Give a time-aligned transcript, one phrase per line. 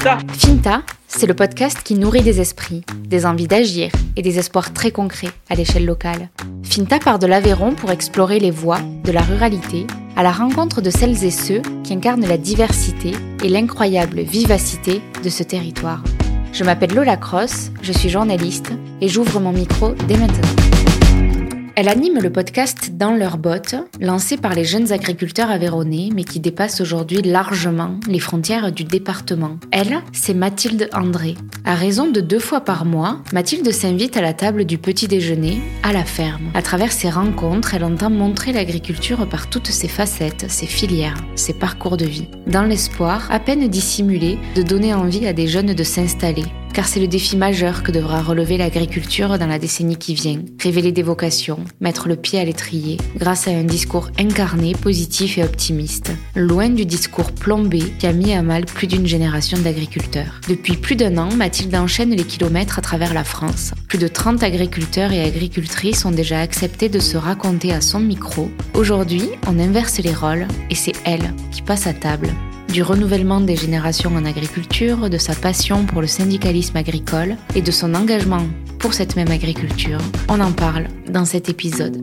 [0.00, 0.82] Finta.
[1.08, 5.28] C'est le podcast qui nourrit des esprits, des envies d'agir et des espoirs très concrets
[5.50, 6.30] à l'échelle locale.
[6.62, 9.86] Finta part de l'Aveyron pour explorer les voies de la ruralité
[10.16, 13.12] à la rencontre de celles et ceux qui incarnent la diversité
[13.44, 16.02] et l'incroyable vivacité de ce territoire.
[16.54, 18.72] Je m'appelle Lola Cross, je suis journaliste
[19.02, 20.69] et j'ouvre mon micro dès maintenant.
[21.80, 26.38] Elle anime le podcast Dans leurs bottes, lancé par les jeunes agriculteurs aveyronnais, mais qui
[26.38, 29.56] dépasse aujourd'hui largement les frontières du département.
[29.70, 31.36] Elle, c'est Mathilde André.
[31.64, 35.58] À raison de deux fois par mois, Mathilde s'invite à la table du petit déjeuner,
[35.82, 36.50] à la ferme.
[36.52, 41.54] À travers ses rencontres, elle entend montrer l'agriculture par toutes ses facettes, ses filières, ses
[41.54, 42.28] parcours de vie.
[42.46, 47.00] Dans l'espoir, à peine dissimulé, de donner envie à des jeunes de s'installer, car c'est
[47.00, 50.40] le défi majeur que devra relever l'agriculture dans la décennie qui vient.
[50.62, 55.44] Révéler des vocations, mettre le pied à l'étrier, grâce à un discours incarné, positif et
[55.44, 60.40] optimiste, loin du discours plombé qui a mis à mal plus d'une génération d'agriculteurs.
[60.48, 63.72] Depuis plus d'un an, Mathilde enchaîne les kilomètres à travers la France.
[63.88, 68.50] Plus de 30 agriculteurs et agricultrices ont déjà accepté de se raconter à son micro.
[68.74, 72.28] Aujourd'hui, on inverse les rôles et c'est elle qui passe à table
[72.72, 77.70] du renouvellement des générations en agriculture, de sa passion pour le syndicalisme agricole et de
[77.70, 78.46] son engagement
[78.78, 79.98] pour cette même agriculture.
[80.28, 82.00] On en parle dans cet épisode.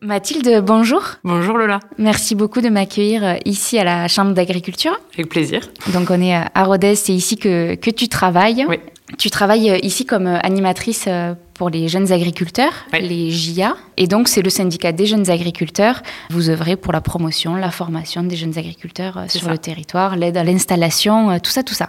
[0.00, 1.02] Mathilde, bonjour.
[1.22, 1.80] Bonjour Lola.
[1.98, 4.98] Merci beaucoup de m'accueillir ici à la Chambre d'agriculture.
[5.14, 5.68] Avec plaisir.
[5.92, 8.64] Donc on est à Rodez, c'est ici que, que tu travailles.
[8.68, 8.78] Oui.
[9.16, 11.08] Tu travailles ici comme animatrice
[11.54, 13.00] pour les jeunes agriculteurs, Oui.
[13.00, 13.74] les JA.
[13.96, 16.02] Et donc, c'est le syndicat des jeunes agriculteurs.
[16.30, 19.50] Vous œuvrez pour la promotion, la formation des jeunes agriculteurs euh, sur ça.
[19.50, 21.88] le territoire, l'aide à l'installation, euh, tout ça, tout ça.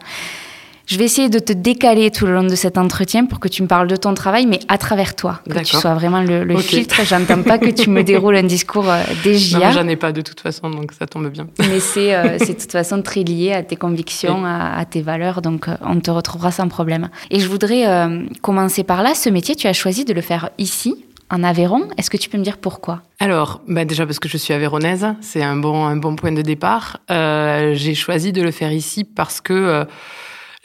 [0.89, 3.61] Je vais essayer de te décaler tout le long de cet entretien pour que tu
[3.61, 6.55] me parles de ton travail, mais à travers toi, que tu sois vraiment le, le
[6.55, 6.61] Ok.
[6.63, 6.95] filtre.
[7.05, 9.71] J'entends pas que tu me déroules un discours euh, des Non, JA.
[9.71, 11.45] j'en ai pas de toute façon, donc ça tombe bien.
[11.59, 15.03] Mais c'est euh, c'est de toute façon très lié à tes convictions, à, à tes
[15.03, 17.09] valeurs, donc euh, on te retrouvera sans problème.
[17.29, 19.13] Et je voudrais euh, commencer par là.
[19.13, 21.83] Ce métier, tu as choisi de le faire ici, en Aveyron.
[21.99, 23.03] Est-ce que tu peux me dire pourquoi?
[23.19, 26.41] Alors, bah déjà parce que je suis avéronaise, c'est un bon, un bon point de
[26.41, 26.97] départ.
[27.11, 29.85] Euh, j'ai choisi de le faire ici parce que euh,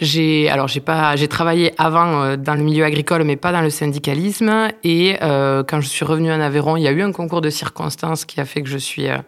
[0.00, 3.60] j'ai, alors j'ai pas, j'ai travaillé avant euh, dans le milieu agricole, mais pas dans
[3.60, 4.68] le syndicalisme.
[4.82, 7.50] Et euh, quand je suis revenue en Aveyron, il y a eu un concours de
[7.50, 9.18] circonstances qui a fait que je suis, euh,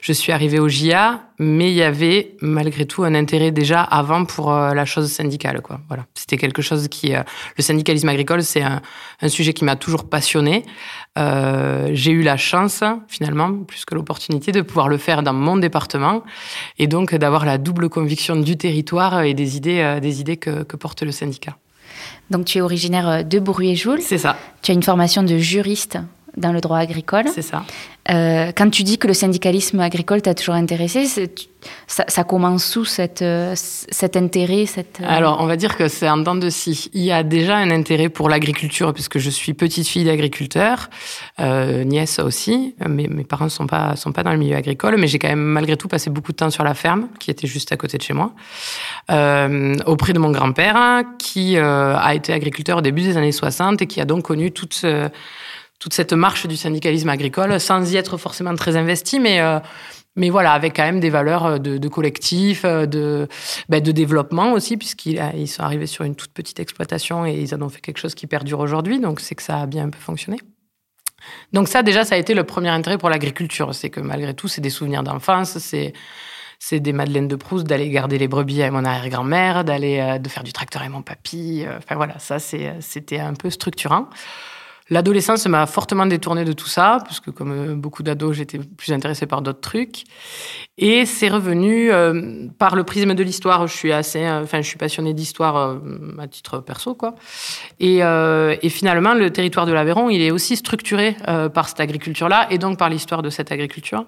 [0.00, 1.20] je suis arrivée au JA.
[1.40, 5.60] Mais il y avait malgré tout un intérêt déjà avant pour euh, la chose syndicale,
[5.60, 5.80] quoi.
[5.86, 7.22] Voilà, c'était quelque chose qui, euh,
[7.56, 8.82] le syndicalisme agricole, c'est un,
[9.20, 10.64] un sujet qui m'a toujours passionné.
[11.16, 15.56] Euh, j'ai eu la chance, finalement, plus que l'opportunité, de pouvoir le faire dans mon
[15.56, 16.24] département
[16.78, 20.76] et donc d'avoir la double conviction du territoire et des idées, des idées que, que
[20.76, 21.56] porte le syndicat.
[22.30, 24.00] Donc tu es originaire de Bourruet-Joule.
[24.00, 25.98] C'est ça, Tu as une formation de juriste
[26.38, 27.24] dans le droit agricole.
[27.34, 27.64] c'est ça.
[28.10, 31.06] Euh, quand tu dis que le syndicalisme agricole t'a toujours intéressé,
[31.86, 35.88] ça, ça commence où cette, euh, cet intérêt cette, euh, Alors, on va dire que
[35.88, 36.90] c'est en dents de scie.
[36.94, 40.88] Il y a déjà un intérêt pour l'agriculture, puisque je suis petite fille d'agriculteur,
[41.40, 42.74] euh, nièce aussi.
[42.86, 45.28] Mes, mes parents ne sont pas, sont pas dans le milieu agricole, mais j'ai quand
[45.28, 47.98] même malgré tout passé beaucoup de temps sur la ferme, qui était juste à côté
[47.98, 48.32] de chez moi,
[49.10, 53.86] euh, auprès de mon grand-père, qui a été agriculteur au début des années 60 et
[53.86, 54.84] qui a donc connu toute,
[55.78, 59.40] toute cette marche du syndicalisme agricole, sans y être forcément très investi, mais...
[59.40, 59.60] euh,
[60.16, 63.28] mais voilà, avec quand même des valeurs de, de collectif, euh, de,
[63.68, 67.62] ben, de développement aussi, puisqu'ils sont arrivés sur une toute petite exploitation et ils en
[67.62, 68.98] ont fait quelque chose qui perdure aujourd'hui.
[68.98, 70.38] Donc, c'est que ça a bien un peu fonctionné.
[71.52, 73.72] Donc, ça, déjà, ça a été le premier intérêt pour l'agriculture.
[73.76, 75.92] C'est que malgré tout, c'est des souvenirs d'enfance, c'est.
[76.60, 80.28] C'est des Madeleines de Proust d'aller garder les brebis avec mon arrière-grand-mère, d'aller euh, de
[80.28, 81.62] faire du tracteur avec mon papy.
[81.64, 84.08] euh, Enfin voilà, ça c'était un peu structurant.
[84.90, 89.26] L'adolescence m'a fortement détournée de tout ça, puisque comme euh, beaucoup d'ados, j'étais plus intéressée
[89.26, 90.04] par d'autres trucs.
[90.78, 93.66] Et c'est revenu euh, par le prisme de l'histoire.
[93.66, 95.78] Je suis assez, euh, enfin, je suis passionnée d'histoire
[96.18, 97.14] à titre perso, quoi.
[97.80, 98.00] Et,
[98.70, 101.16] finalement, le territoire de l'Aveyron, il est aussi structuré
[101.52, 104.04] par cette agriculture-là, et donc par l'histoire de cette agriculture.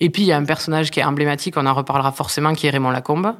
[0.00, 2.66] Et puis il y a un personnage qui est emblématique, on en reparlera forcément, qui
[2.66, 3.34] est Raymond Lacombe,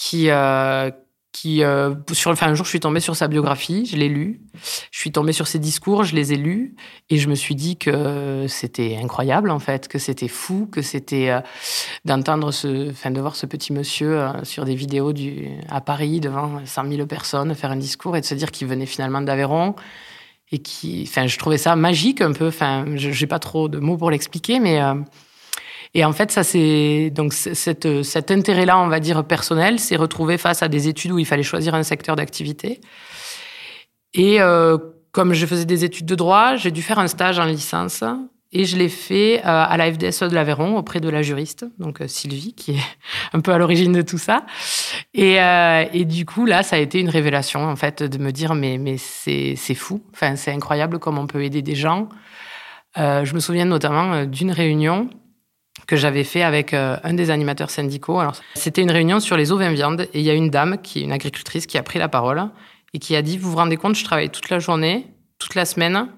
[0.00, 0.90] qui euh,
[1.32, 4.40] qui euh, sur enfin un jour je suis tombée sur sa biographie, je l'ai lu,
[4.90, 6.74] je suis tombée sur ses discours, je les ai lus.
[7.08, 11.30] Et je me suis dit que c'était incroyable en fait, que c'était fou, que c'était
[11.30, 11.40] euh,
[12.04, 16.20] d'entendre ce enfin de voir ce petit monsieur euh, sur des vidéos du à Paris
[16.20, 19.76] devant 100 000 personnes faire un discours et de se dire qu'il venait finalement d'Aveyron
[20.50, 23.96] et qui enfin je trouvais ça magique un peu, enfin j'ai pas trop de mots
[23.96, 24.80] pour l'expliquer mais
[25.94, 30.38] et en fait, ça c'est donc cette, cet intérêt-là, on va dire personnel, s'est retrouvé
[30.38, 32.80] face à des études où il fallait choisir un secteur d'activité.
[34.14, 34.78] Et euh,
[35.12, 38.04] comme je faisais des études de droit, j'ai dû faire un stage en licence
[38.52, 42.54] Et je l'ai fait à la FDSE de l'Aveyron auprès de la juriste, donc Sylvie,
[42.54, 42.84] qui est
[43.32, 44.46] un peu à l'origine de tout ça.
[45.12, 48.78] Et, du coup, là, ça a été une révélation, en fait, de me dire, mais,
[48.78, 50.02] mais c'est fou.
[50.12, 52.08] Enfin, c'est incroyable comment on peut aider des gens.
[52.96, 55.10] je me souviens notamment d'une réunion
[55.86, 58.20] que j'avais fait avec euh, un des animateurs syndicaux.
[58.20, 61.02] Alors, c'était une réunion sur les ovins viande et il y a une dame qui
[61.02, 62.50] une agricultrice qui a pris la parole
[62.94, 65.06] et qui a dit Vous vous rendez compte, je travaille toute la journée,
[65.38, 66.08] toute la semaine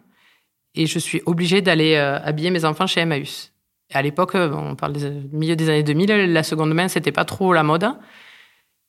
[0.75, 3.53] et je suis obligée d'aller euh, habiller mes enfants chez Emmaüs.
[3.93, 7.25] À l'époque, euh, on parle du milieu des années 2000, la seconde main, c'était pas
[7.25, 7.87] trop la mode.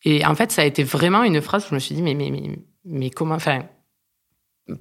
[0.05, 2.13] Et en fait, ça a été vraiment une phrase où je me suis dit Mais,
[2.13, 3.35] mais, mais, mais comment.
[3.35, 3.63] Enfin,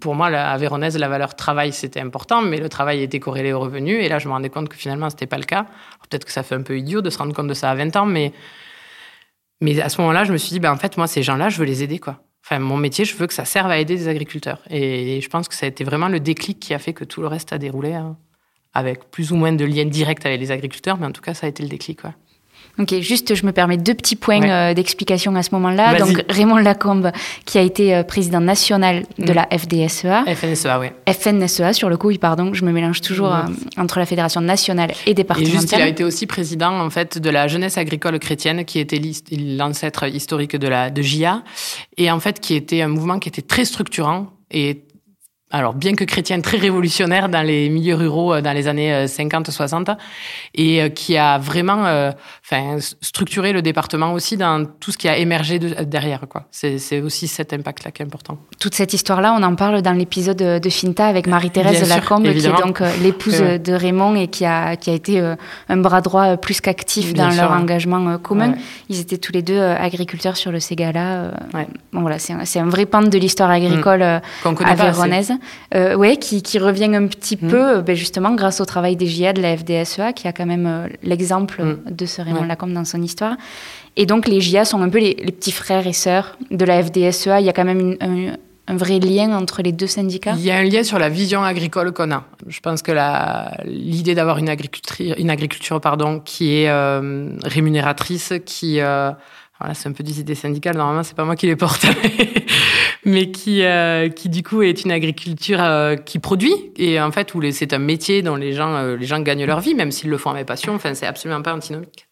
[0.00, 3.60] pour moi, à Véronèse, la valeur travail, c'était important, mais le travail était corrélé au
[3.60, 3.94] revenu.
[3.94, 5.66] Et là, je me rendais compte que finalement, ce n'était pas le cas.
[6.08, 7.96] Peut-être que ça fait un peu idiot de se rendre compte de ça à 20
[7.96, 8.32] ans, mais,
[9.60, 11.58] mais à ce moment-là, je me suis dit, ben, en fait, moi, ces gens-là, je
[11.58, 11.98] veux les aider.
[11.98, 12.20] quoi.
[12.44, 14.62] Enfin, mon métier, je veux que ça serve à aider des agriculteurs.
[14.70, 17.20] Et, je pense que ça a été vraiment le déclic qui a fait que tout
[17.20, 18.16] le reste a déroulé, hein,
[18.74, 21.46] avec plus ou moins de liens directs avec les agriculteurs, mais en tout cas, ça
[21.46, 22.00] a été le déclic.
[22.78, 25.98] Ok, juste, je me permets deux petits points euh, d'explication à ce moment-là.
[25.98, 27.12] Donc, Raymond Lacombe,
[27.44, 30.24] qui a été euh, président national de la FDSEA.
[30.34, 30.86] FNSEA, oui.
[31.06, 33.42] FNSEA, sur le coup, oui, pardon, je me mélange toujours euh,
[33.76, 35.54] entre la fédération nationale et départementale.
[35.54, 38.78] Et juste, il a été aussi président, en fait, de la jeunesse agricole chrétienne, qui
[38.78, 39.00] était
[39.30, 41.42] l'ancêtre historique de la de JA,
[41.98, 44.82] et en fait, qui était un mouvement qui était très structurant et
[45.52, 49.90] alors bien que chrétienne, très révolutionnaire dans les milieux ruraux euh, dans les années 50-60,
[49.90, 49.94] euh,
[50.54, 51.82] et euh, qui a vraiment
[52.42, 56.20] enfin, structuré le département aussi dans tout ce qui a émergé derrière.
[56.28, 56.44] Quoi.
[56.50, 58.38] C'est, aussi cet impact-là qui est important.
[58.58, 62.62] Toute cette histoire-là, on en parle dans l'épisode de Finta avec Marie-Thérèse Lacombe, qui est
[62.62, 65.20] donc l'épouse de Raymond et qui a, qui a été
[65.68, 68.54] un bras droit plus qu'actif dans leur engagement commun.
[68.88, 71.32] Ils étaient tous les deux agriculteurs sur le Ségala.
[71.92, 74.64] Bon, voilà, c'est, un, c'est un vrai pan de l'histoire agricole mmh.
[74.64, 74.76] à
[75.74, 77.48] euh, ouais, qui, qui, revient un petit mm.
[77.48, 80.46] peu, euh, ben justement, grâce au travail des JA de la FDSEA, qui a quand
[80.46, 81.90] même euh, l'exemple mm.
[81.90, 83.36] de ce Raymond Lacombe dans son histoire.
[83.96, 87.40] Et donc, les JA sont un peu les, petits frères et sœurs de la FDSEA.
[87.40, 88.36] Il y a quand même un,
[88.74, 91.92] vrai lien entre les deux syndicats Il y a un lien sur la vision agricole
[91.92, 92.24] qu'on a.
[92.46, 92.92] Je pense que
[93.66, 96.72] l'idée d'avoir une agriculture, une agriculture pardon, qui est
[97.44, 98.80] rémunératrice, qui
[99.62, 100.76] voilà, c'est un peu des idées syndicales.
[100.76, 101.86] Normalement, c'est pas moi qui les porte,
[103.04, 107.34] mais qui, euh, qui du coup est une agriculture euh, qui produit et en fait
[107.34, 110.10] où c'est un métier dont les gens, euh, les gens gagnent leur vie, même s'ils
[110.10, 110.74] le font avec passion.
[110.74, 112.06] Enfin, c'est absolument pas antinomique.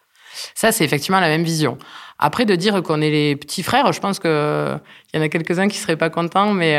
[0.55, 1.77] Ça, c'est effectivement la même vision.
[2.19, 5.69] Après, de dire qu'on est les petits frères, je pense qu'il y en a quelques-uns
[5.69, 6.79] qui seraient pas contents, mais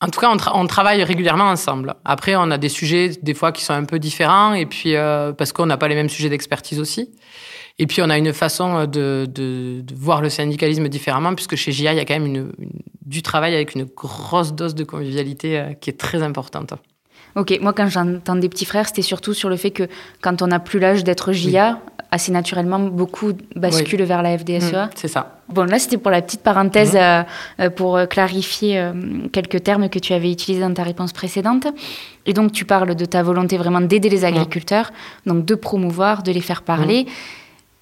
[0.00, 1.94] en tout cas, on, on, travaille régulièrement ensemble.
[2.04, 4.94] Après, on a des sujets des fois qui sont un peu différents, et puis
[5.36, 7.10] parce qu'on n'a pas les mêmes sujets d'expertise aussi.
[7.78, 11.56] Et puis, on a une façon euh, de, de, de, voir le syndicalisme différemment, puisque
[11.56, 12.52] chez JA, il y a quand même une,
[13.04, 16.74] du travail avec une grosse dose de convivialité euh, qui est très importante.
[17.36, 19.88] Ok, moi quand j'entends des petits frères, c'était surtout sur le fait que
[20.20, 21.80] quand on n'a plus l'âge d'être JA,
[22.12, 24.86] assez naturellement, beaucoup basculent vers la FDSEA.
[24.86, 25.40] Mmh, c'est ça.
[25.48, 27.24] Bon, là c'était pour la petite parenthèse, mmh.
[27.58, 28.88] euh, pour clarifier
[29.32, 31.66] quelques termes que tu avais utilisés dans ta réponse précédente.
[32.24, 34.26] Et donc tu parles de ta volonté vraiment d'aider les mmh.
[34.26, 34.92] agriculteurs,
[35.26, 37.06] donc de promouvoir, de les faire parler.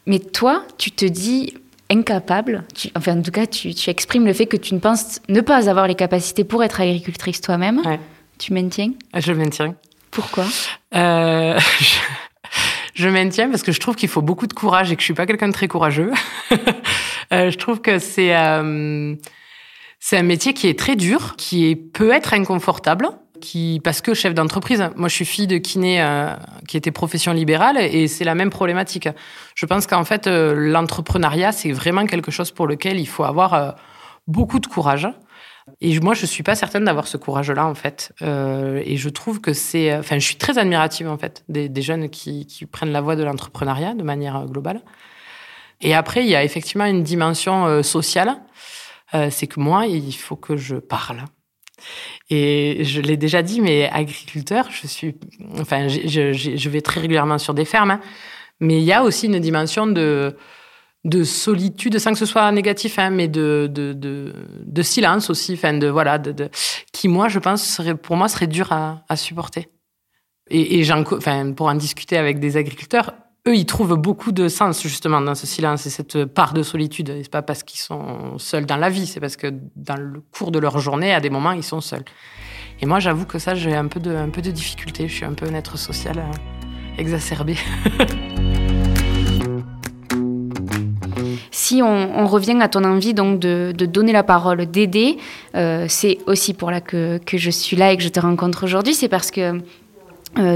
[0.06, 1.54] Mais toi, tu te dis
[1.90, 2.64] incapable,
[2.96, 5.86] enfin en tout cas, tu, exprimes le fait que tu ne penses ne pas avoir
[5.86, 7.82] les capacités pour être agricultrice toi-même.
[8.38, 8.92] Tu maintiens?
[9.14, 9.74] Je maintiens.
[10.10, 10.44] Pourquoi?
[10.94, 11.58] Euh,
[12.94, 15.14] je, maintiens parce que je trouve qu'il faut beaucoup de courage et que je suis
[15.14, 16.12] pas quelqu'un de très courageux.
[17.32, 19.14] Euh, je trouve que c'est euh,
[20.00, 23.08] c'est un métier qui est très dur, qui peut être inconfortable
[23.82, 26.34] parce que chef d'entreprise, moi je suis fille de kiné euh,
[26.68, 29.08] qui était profession libérale et c'est la même problématique.
[29.54, 33.54] Je pense qu'en fait, euh, l'entrepreneuriat, c'est vraiment quelque chose pour lequel il faut avoir
[33.54, 33.70] euh,
[34.26, 35.08] beaucoup de courage.
[35.80, 38.12] Et moi, je suis pas certaine d'avoir ce courage-là, en fait.
[38.20, 39.96] et je trouve que c'est...
[39.96, 43.94] Enfin, je suis très admirative, en fait, des, jeunes qui, prennent la voie de l'entrepreneuriat
[43.94, 44.80] de manière globale.
[45.80, 48.38] Et après, il y a effectivement une dimension sociale.
[49.30, 51.22] c'est que moi, il faut que je parle.
[52.30, 55.14] Et je l'ai déjà dit, mais agriculteur, je suis,
[55.58, 58.00] enfin, je, vais très régulièrement sur des fermes, hein.
[58.60, 60.36] mais il y a aussi une dimension de,
[61.04, 64.32] de solitude, sans que ce soit négatif, hein, mais de,
[64.82, 66.20] silence aussi, enfin, de, voilà,
[66.92, 69.68] qui, moi, je pense, pour moi, serait dur à, supporter.
[70.48, 70.86] Et, et
[71.56, 73.14] pour en discuter avec des agriculteurs,
[73.48, 77.08] eux, ils trouvent beaucoup de sens justement dans ce silence et cette part de solitude.
[77.10, 80.20] Et c'est pas parce qu'ils sont seuls dans la vie, c'est parce que dans le
[80.20, 82.04] cours de leur journée, à des moments, ils sont seuls.
[82.80, 85.08] Et moi, j'avoue que ça, j'ai un peu de, un peu de difficulté.
[85.08, 87.56] Je suis un peu un être social euh, exacerbé.
[91.50, 95.16] si on, revient à ton envie donc de, donner la parole, d'aider,
[95.56, 98.64] euh, c'est aussi pour là que, que, je suis là et que je te rencontre
[98.64, 98.94] aujourd'hui.
[98.94, 99.60] C'est parce que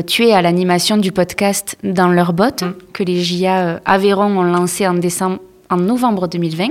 [0.06, 2.75] tu es à l'animation du podcast Dans leur botte, mm.
[2.92, 5.40] que les JA Aveyron ont lancé en décembre
[5.71, 6.68] en novembre 2020.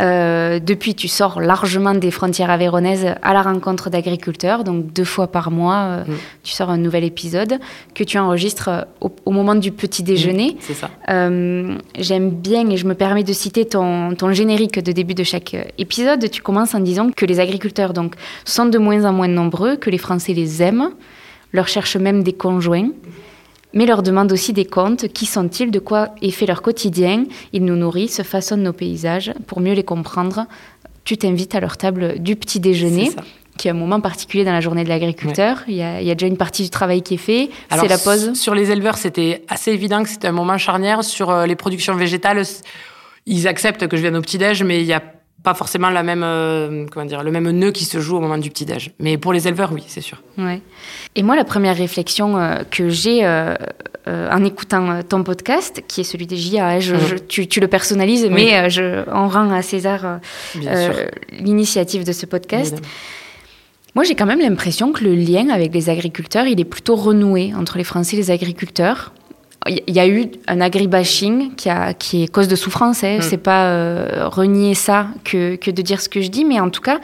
[0.00, 4.64] Euh, depuis, tu sors largement des frontières avéronaises à la rencontre d'agriculteurs.
[4.64, 6.14] Donc, deux fois par mois, euh, mm.
[6.44, 7.58] tu sors un nouvel épisode
[7.94, 10.52] que tu enregistres euh, au, moment du petit déjeuner.
[10.52, 10.90] Mm, c'est ça.
[11.98, 15.56] J'aime bien et je me permets de citer ton, ton, générique de début de chaque
[15.78, 16.30] épisode.
[16.30, 19.90] Tu commences en disant que les agriculteurs donc, sont de moins en moins nombreux, que
[19.90, 20.90] les Français les aiment,
[21.52, 22.90] leur cherchent même des conjoints
[23.74, 25.08] mais leur demande aussi des comptes.
[25.12, 25.70] Qui sont-ils?
[25.70, 27.24] De quoi est fait leur quotidien?
[27.52, 29.32] Ils nous nourrissent, façonnent nos paysages.
[29.46, 30.46] Pour mieux les comprendre,
[31.04, 33.10] tu t'invites à leur table du petit déjeuner
[33.56, 35.64] qui est un moment particulier dans la journée de l'agriculteur.
[35.66, 37.50] Il, y a déjà une partie du travail qui est fait.
[37.70, 38.34] C'est la pause.
[38.34, 41.02] Sur les éleveurs, c'était assez évident que c'était un moment charnière.
[41.02, 42.44] Sur euh, les productions végétales,
[43.26, 45.02] ils acceptent que je vienne au petit-déj, mais il y a
[45.42, 48.38] pas forcément la même, euh, comment dire, le même nœud qui se joue au moment
[48.38, 48.90] du petit-déj.
[48.98, 50.22] Mais pour les éleveurs, oui, c'est sûr.
[50.36, 50.60] Ouais.
[51.14, 53.54] Et moi, la première réflexion euh, que j'ai euh,
[54.06, 57.20] en écoutant ton podcast, qui est celui des JA, hein, je, mhm.
[57.28, 60.20] tu, le personnalises, mais je, on rend à César
[61.32, 62.76] l'initiative de ce podcast.
[63.94, 67.52] Moi, j'ai quand même l'impression que le lien avec les agriculteurs, il est plutôt renoué
[67.54, 69.12] entre les Français et les agriculteurs
[69.66, 73.04] il y a eu un agribashing qui, a, qui est cause de souffrance.
[73.04, 73.18] Hein.
[73.18, 73.22] Hmm.
[73.22, 76.70] C'est pas euh, renier ça que, que, de dire ce que je dis, mais en
[76.70, 77.00] tout cas,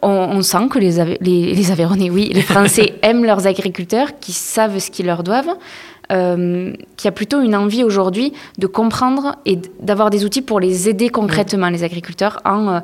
[0.00, 4.78] on, sent que les, les, les Aveyronnais, oui, les Français aiment leurs agriculteurs, qui savent
[4.78, 5.56] ce qu'ils leur doivent.
[6.10, 10.88] Euh, qui a plutôt une envie aujourd'hui de comprendre et d'avoir des outils pour les
[10.88, 12.80] aider concrètement, les agriculteurs, en euh,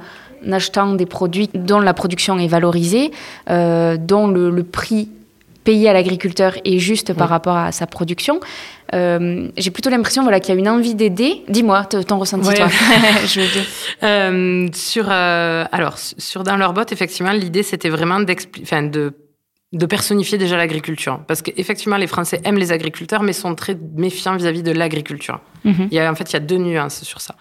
[0.52, 3.12] achetant des produits dont la production est valorisée,
[3.48, 5.08] euh, dont le, le prix
[5.64, 8.40] payé à l'agriculteur est juste par rapport à sa production.
[8.94, 11.42] Euh, j'ai plutôt l'impression voilà, qu'il y a une envie d'aider.
[11.48, 12.68] Dis-moi ton ressenti, toi.
[13.26, 13.64] Je veux dire.
[14.02, 19.14] Euh, sur, euh, alors, sur Dans leur botte, effectivement, l'idée, c'était vraiment de,
[19.72, 21.20] de personnifier déjà l'agriculture.
[21.26, 25.40] Parce qu'effectivement, les Français aiment les agriculteurs, mais sont très méfiants vis-à-vis de l'agriculture.
[25.64, 25.88] Mhm.
[25.90, 27.34] il y a, en fait, il y a deux nuances sur ça.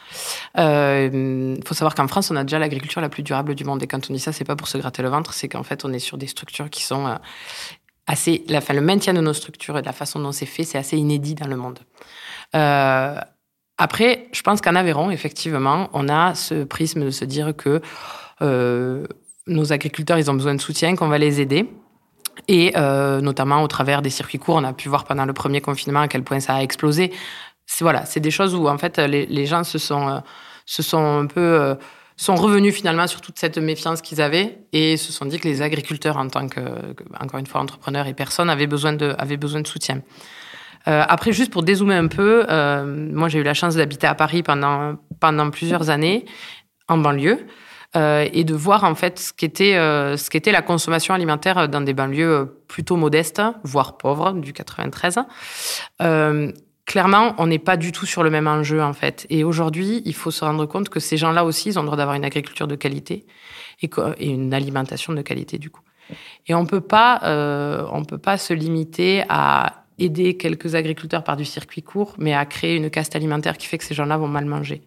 [0.55, 3.83] Il faut savoir qu'en France, on a déjà l'agriculture la plus durable du monde.
[3.83, 5.83] Et quand on dit ça, c'est pas pour se gratter le ventre, c'est qu'en fait,
[5.83, 7.17] on est sur des structures qui sont
[8.07, 10.77] assez, la, le maintien de nos structures et de la façon dont c'est fait, c'est
[10.77, 11.79] assez inédit dans le monde.
[12.55, 13.15] Euh,
[13.77, 17.81] après, je pense qu'en Aveyron, effectivement, on a ce prisme de se dire que
[18.41, 19.05] euh,
[19.47, 21.69] nos agriculteurs, ils ont besoin de soutien, qu'on va les aider.
[22.47, 25.61] Et euh, notamment au travers des circuits courts, on a pu voir pendant le premier
[25.61, 27.11] confinement à quel point ça a explosé.
[27.65, 30.21] C'est voilà, c'est des choses où en fait les, les gens se sont,
[30.65, 31.77] se sont un peu
[32.15, 35.61] sont revenus finalement sur toute cette méfiance qu'ils avaient et se sont dit que les
[35.61, 36.61] agriculteurs, en tant que,
[37.19, 40.01] encore une fois, entrepreneurs et personnes, avaient besoin de, avaient besoin de soutien.
[40.87, 44.15] Euh, après, juste pour dézoomer un peu, euh, moi j'ai eu la chance d'habiter à
[44.15, 46.25] Paris pendant, pendant plusieurs années,
[46.89, 47.45] en banlieue,
[47.95, 51.93] euh, et de voir en fait ce qu'était ce qu'était la consommation alimentaire dans des
[51.93, 55.19] banlieues plutôt modestes, voire pauvres, du 93
[56.85, 59.25] clairement, on n'est pas du tout sur le même enjeu, en fait.
[59.29, 61.97] Et aujourd'hui, il faut se rendre compte que ces gens-là aussi, ils ont le droit
[61.97, 63.25] d'avoir une agriculture de qualité
[63.81, 65.81] et, une alimentation de qualité, du coup.
[66.47, 71.37] Et on peut pas, euh, on peut pas se limiter à aider quelques agriculteurs par
[71.37, 74.27] du circuit court, mais à créer une caste alimentaire qui fait que ces gens-là vont
[74.27, 74.81] mal manger.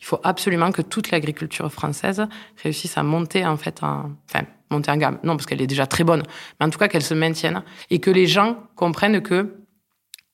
[0.00, 2.26] Il faut absolument que toute l'agriculture française
[2.62, 5.18] réussisse à monter, en fait, en, enfin, monter en gamme.
[5.22, 6.22] Non, parce qu'elle est déjà très bonne,
[6.58, 9.57] mais en tout cas qu'elle se maintienne et que les gens comprennent que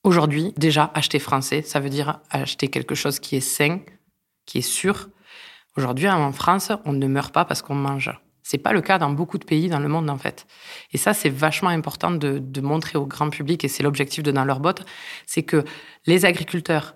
[0.05, 3.81] Aujourd'hui, déjà, acheter français, ça veut dire acheter quelque chose qui est sain,
[4.45, 5.09] qui est sûr.
[5.79, 8.13] Aujourd'hui, en France, on ne meurt pas parce qu'on mange.
[8.43, 10.47] C'est pas le cas dans beaucoup de pays dans le monde, en fait.
[10.93, 14.45] Et ça, c'est vachement important de, montrer au grand public, et c'est l'objectif de Dans
[14.45, 14.85] leur botte,
[15.27, 15.65] c'est que
[16.05, 16.95] les agriculteurs,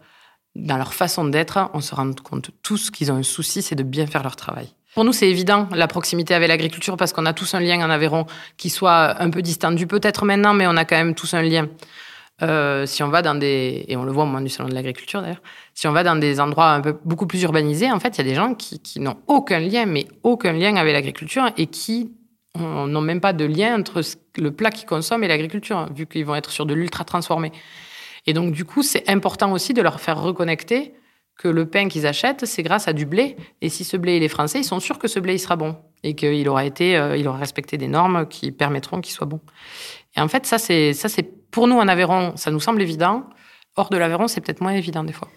[0.55, 3.83] dans leur façon d'être, on se rend compte tous qu'ils ont un souci, c'est de
[3.85, 4.69] bien faire leur travail.
[4.93, 7.89] Pour nous, c'est évident, la proximité avec l'agriculture, parce qu'on a tous un lien en
[7.89, 8.27] Aveyron
[8.59, 11.69] qui soit un peu distendu peut-être maintenant, mais on a quand même tous un lien.
[12.41, 14.75] Euh, si on va dans des, et on le voit au moment du salon de
[14.75, 15.43] l'agriculture d'ailleurs,
[15.75, 18.21] si on va dans des endroits un peu beaucoup plus urbanisés, en fait, il y
[18.21, 22.13] a des gens qui, n'ont aucun lien, mais aucun lien avec l'agriculture et qui
[22.57, 24.03] n'ont même pas de lien entre
[24.37, 27.53] le plat qu'ils consomment et l'agriculture, vu qu'ils vont être sur de l'ultra transformé.
[28.27, 30.95] Et donc, du coup, c'est important aussi de leur faire reconnecter
[31.39, 33.37] que le pain qu'ils achètent, c'est grâce à du blé.
[33.63, 35.77] Et si ce blé est français, ils sont sûrs que ce blé il sera bon
[36.03, 39.41] et qu'il aura été, euh, il aura respecté des normes qui permettront qu'il soit bon.
[40.17, 43.25] Et en fait, ça c'est ça c'est pour nous, en Aveyron, ça nous semble évident.
[43.77, 45.29] Hors de l'Aveyron, c'est peut-être moins évident des fois.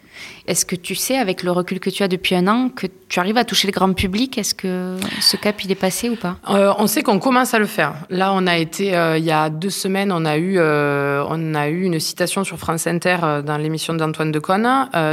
[0.48, 3.20] Est-ce que tu sais, avec le recul que tu as depuis un an, que tu
[3.20, 4.38] arrives à toucher le grand public?
[4.38, 6.38] Est-ce que ce cap, il est passé ou pas?
[6.50, 7.94] Euh, On sait qu'on commence à le faire.
[8.10, 11.54] Là, on a été, euh, il y a deux semaines, on a eu, euh, on
[11.54, 14.68] a eu une citation sur France Inter dans l'émission d'Antoine Decaune.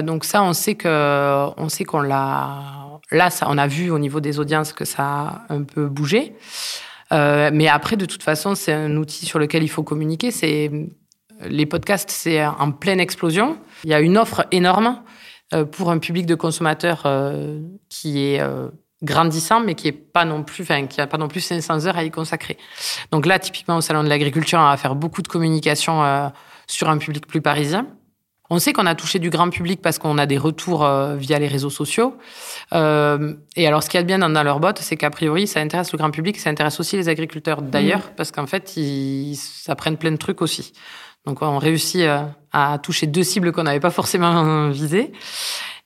[0.05, 2.63] donc ça, on sait que, on sait qu'on l'a.
[3.11, 6.35] Là, ça, on a vu au niveau des audiences que ça a un peu bougé.
[7.11, 10.31] Mais après, de toute façon, c'est un outil sur lequel il faut communiquer.
[10.31, 10.71] C'est
[11.47, 13.59] les podcasts, c'est en pleine explosion.
[13.85, 15.01] Il y a une offre énorme
[15.73, 17.07] pour un public de consommateurs
[17.89, 18.41] qui est
[19.03, 21.97] grandissant, mais qui est pas non plus, enfin, qui a pas non plus 500 heures
[21.97, 22.57] à y consacrer.
[23.13, 26.29] Donc là, typiquement au salon de l'agriculture, on va faire beaucoup de communication euh,
[26.67, 27.87] sur un public plus parisien.
[28.51, 31.39] On sait qu'on a touché du grand public parce qu'on a des retours euh, via
[31.39, 32.17] les réseaux sociaux.
[32.73, 35.47] Euh, et alors, ce qu'il y a de bien dans, leur botte, c'est qu'a priori,
[35.47, 38.15] ça intéresse le grand public, ça intéresse aussi les agriculteurs d'ailleurs, mmh.
[38.17, 39.39] parce qu'en fait, ils
[39.69, 40.73] apprennent plein de trucs aussi.
[41.27, 42.03] Donc, on réussit
[42.53, 45.13] à toucher deux cibles qu'on n'avait pas forcément visées.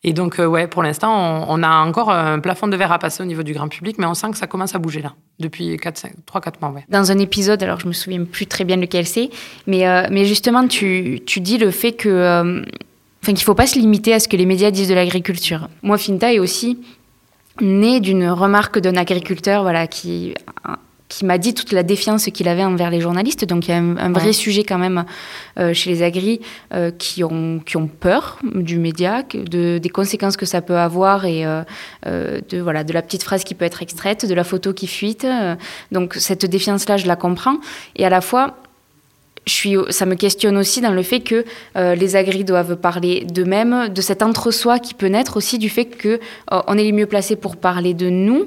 [0.04, 3.22] Et donc, euh, ouais, pour l'instant, on, a encore un plafond de verre à passer
[3.22, 5.76] au niveau du grand public, mais on sent que ça commence à bouger là, depuis
[5.76, 6.74] 3-4 mois.
[6.88, 9.30] Dans un épisode, alors je me souviens plus très bien lequel c'est,
[9.68, 12.08] mais, euh, justement, tu, dis le fait que.
[12.08, 12.62] Euh,
[13.24, 15.68] qu'il ne faut pas se limiter à ce que les médias disent de l'agriculture.
[15.84, 16.80] Moi, Finta est aussi
[17.60, 20.34] né d'une remarque d'un agriculteur voilà, qui
[21.12, 23.44] qui m'a dit toute la défiance qu'il avait envers les journalistes.
[23.44, 25.04] Donc il y a un, vrai sujet quand même
[25.58, 26.40] euh, chez les agris
[26.72, 31.26] euh, qui, ont, qui ont peur du média, de, des conséquences que ça peut avoir
[31.26, 31.64] et euh,
[32.48, 35.26] de, voilà, de la petite phrase qui peut être extraite, de la photo qui fuite.
[35.90, 37.58] donc cette défiance-là, je la comprends.
[37.96, 38.56] Et à la fois,
[39.46, 43.88] je suis, ça me questionne aussi dans le fait que les agris doivent parler d'eux-mêmes,
[43.90, 47.36] de cet entre-soi qui peut naître aussi du fait que on est les mieux placés
[47.36, 48.46] pour parler de nous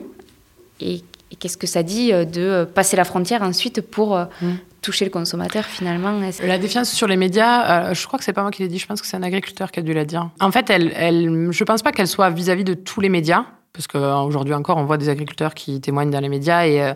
[0.80, 4.25] et et qu'est-ce que ça dit euh, de euh, passer la frontière ensuite pour euh,
[4.41, 4.53] mm.
[4.82, 6.20] toucher le consommateur finalement?
[6.44, 8.86] La défiance sur les médias, je crois que c'est pas moi qui l'ai dit, je
[8.86, 10.29] pense que c'est un agriculteur qui a dû la dire.
[10.39, 13.88] En fait, elle, elle, je pense pas qu'elle soit vis-à-vis de tous les médias, parce
[13.88, 16.94] qu'aujourd'hui encore, on voit des agriculteurs qui témoignent dans les médias et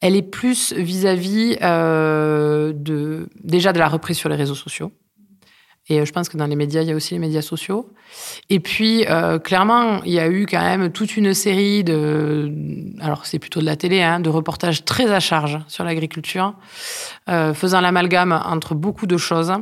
[0.00, 4.92] elle est plus vis-à-vis de déjà de la reprise sur les réseaux sociaux.
[5.88, 7.90] Et euh, je pense que dans les médias, il y a aussi les médias sociaux.
[8.50, 12.52] Et puis, euh, clairement, il y a eu quand même toute une série de,
[13.00, 16.54] alors c'est plutôt de la télé, hein, de reportages très à charge sur l'agriculture,
[17.28, 19.52] euh, faisant l'amalgame entre beaucoup de choses.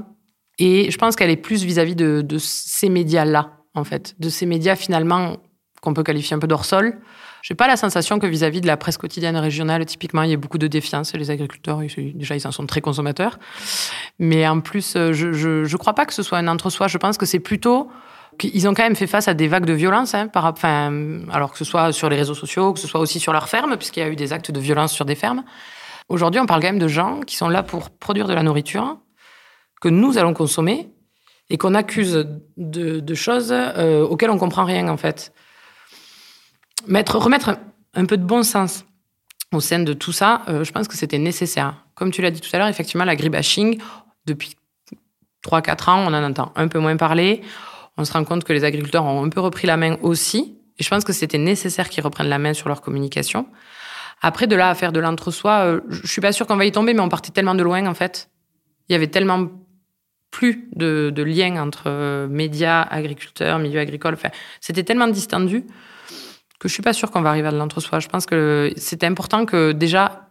[0.59, 4.45] Et je pense qu'elle est plus vis-à-vis de, de, ces médias-là, en fait, de ces
[4.45, 5.39] médias finalement
[5.80, 6.99] qu'on peut qualifier un peu d'hors-sol,
[7.43, 10.36] j'ai pas la sensation que vis-à-vis de la presse quotidienne régionale, typiquement, il y ait
[10.36, 11.14] beaucoup de défiance.
[11.14, 11.80] Les agriculteurs,
[12.14, 13.38] déjà, ils en sont très consommateurs.
[14.19, 16.86] Mais en plus, euh, je, je, crois pas que ce soit un entre-soi.
[16.86, 17.90] Je pense que c'est plutôt
[18.38, 20.28] qu'ils ont quand même fait face à des vagues de violence, hein,
[21.32, 23.76] alors que ce soit sur les réseaux sociaux, que ce soit aussi sur leurs fermes,
[23.76, 25.45] puisqu'il y a eu des actes de violence sur des fermes.
[26.08, 28.99] Aujourd'hui, on parle quand même de gens qui sont là pour produire de la nourriture
[29.80, 30.90] que nous allons consommer
[31.49, 35.32] et qu'on accuse de, choses euh, auxquelles on comprend rien en fait
[36.86, 37.58] mettre, remettre
[37.95, 38.84] un peu de bon sens
[39.52, 41.75] au sein de tout ça, euh, je pense que c'était nécessaire.
[41.95, 43.78] Comme tu l'as dit tout à l'heure, effectivement, l'agribashing,
[44.26, 44.56] depuis
[45.45, 47.43] 3-4 ans, on en entend un peu moins parler.
[47.97, 50.56] On se rend compte que les agriculteurs ont un peu repris la main aussi.
[50.78, 53.47] Et je pense que c'était nécessaire qu'ils reprennent la main sur leur communication.
[54.23, 56.73] Après, de là à faire de l'entre-soi, euh, je suis pas sûre qu'on va y
[56.73, 58.30] tomber, mais on partait tellement de loin, en fait.
[58.88, 59.49] Il y avait tellement
[60.30, 64.14] plus de, de liens entre euh, médias, agriculteurs, milieu agricole.
[64.14, 65.64] Enfin, c'était tellement distendu
[66.61, 67.99] que je suis pas sûre qu'on va arriver à de l'entre-soi.
[67.99, 70.29] Je pense que c'était important que déjà,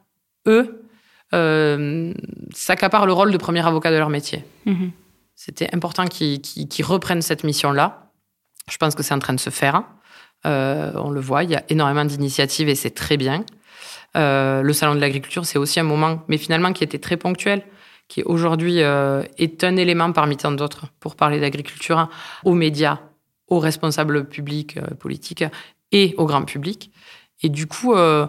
[0.47, 0.85] eux,
[1.33, 2.13] euh,
[2.53, 4.45] s'accaparent le rôle de premier avocat de leur métier.
[4.65, 4.91] Mhm.
[5.35, 8.11] C'était important qu'ils reprennent cette mission-là.
[8.69, 9.83] Je pense que c'est en train de se faire.
[10.45, 13.43] Euh, on le voit, il y a énormément d'initiatives et c'est très bien.
[14.17, 17.63] Euh, le salon de l'agriculture, c'est aussi un moment, mais finalement qui était très ponctuel,
[18.07, 22.09] qui aujourd'hui euh, est un élément parmi tant d'autres pour parler d'agriculture
[22.43, 22.99] aux médias,
[23.47, 25.43] aux responsables publics, politiques
[25.91, 26.91] et au grand public.
[27.41, 28.27] Et du coup, euh,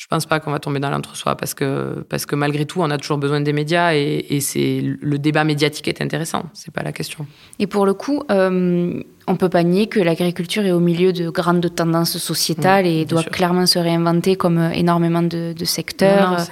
[0.00, 2.90] je pense pas qu'on va tomber dans l'entre-soi parce que, parce que malgré tout, on
[2.90, 6.44] a toujours besoin des médias et, et c'est, le débat médiatique est intéressant.
[6.54, 7.26] C'est pas la question.
[7.58, 11.28] Et pour le coup, euh, on peut pas nier que l'agriculture est au milieu de
[11.28, 16.46] grandes tendances sociétales et doit clairement se réinventer comme énormément de, secteurs.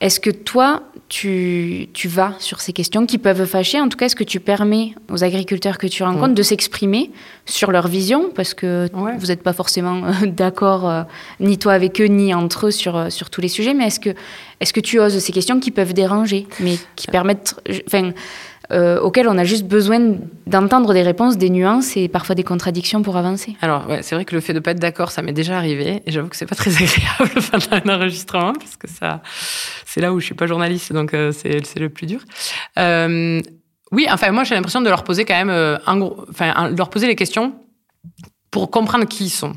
[0.00, 4.06] Est-ce que toi, tu, tu, vas sur ces questions qui peuvent fâcher En tout cas,
[4.06, 7.10] est-ce que tu permets aux agriculteurs que tu rencontres de s'exprimer
[7.46, 8.30] sur leur vision?
[8.32, 11.02] Parce que vous n'êtes pas forcément euh, d'accord, euh,
[11.40, 13.74] ni toi avec eux, ni entre eux, sur, euh, sur tous les sujets.
[13.74, 14.10] Mais est-ce que,
[14.60, 17.60] est que tu oses ces questions qui peuvent déranger, mais qui permettent.
[17.88, 18.12] Enfin,
[18.72, 20.14] euh, auxquels on a juste besoin
[20.46, 23.56] d'entendre des réponses, des nuances et parfois des contradictions pour avancer.
[23.60, 26.02] Alors, ouais, c'est vrai que le fait de pas être d'accord, ça m'est déjà arrivé.
[26.06, 29.22] Et j'avoue que c'est pas très agréable pendant un enregistrement, parce que ça,
[29.86, 32.20] c'est là où je suis pas journaliste, donc euh, c'est le plus dur.
[32.78, 33.40] Euh,
[33.92, 36.76] oui, enfin, moi, j'ai l'impression de leur poser quand même, euh, un gros, enfin, de
[36.76, 37.54] leur poser les questions
[38.50, 39.54] pour comprendre qui ils sont.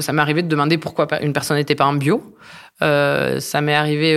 [0.00, 2.34] Ça m'est arrivé de demander pourquoi une personne n'était pas en bio.
[2.80, 4.14] ça m'est arrivé.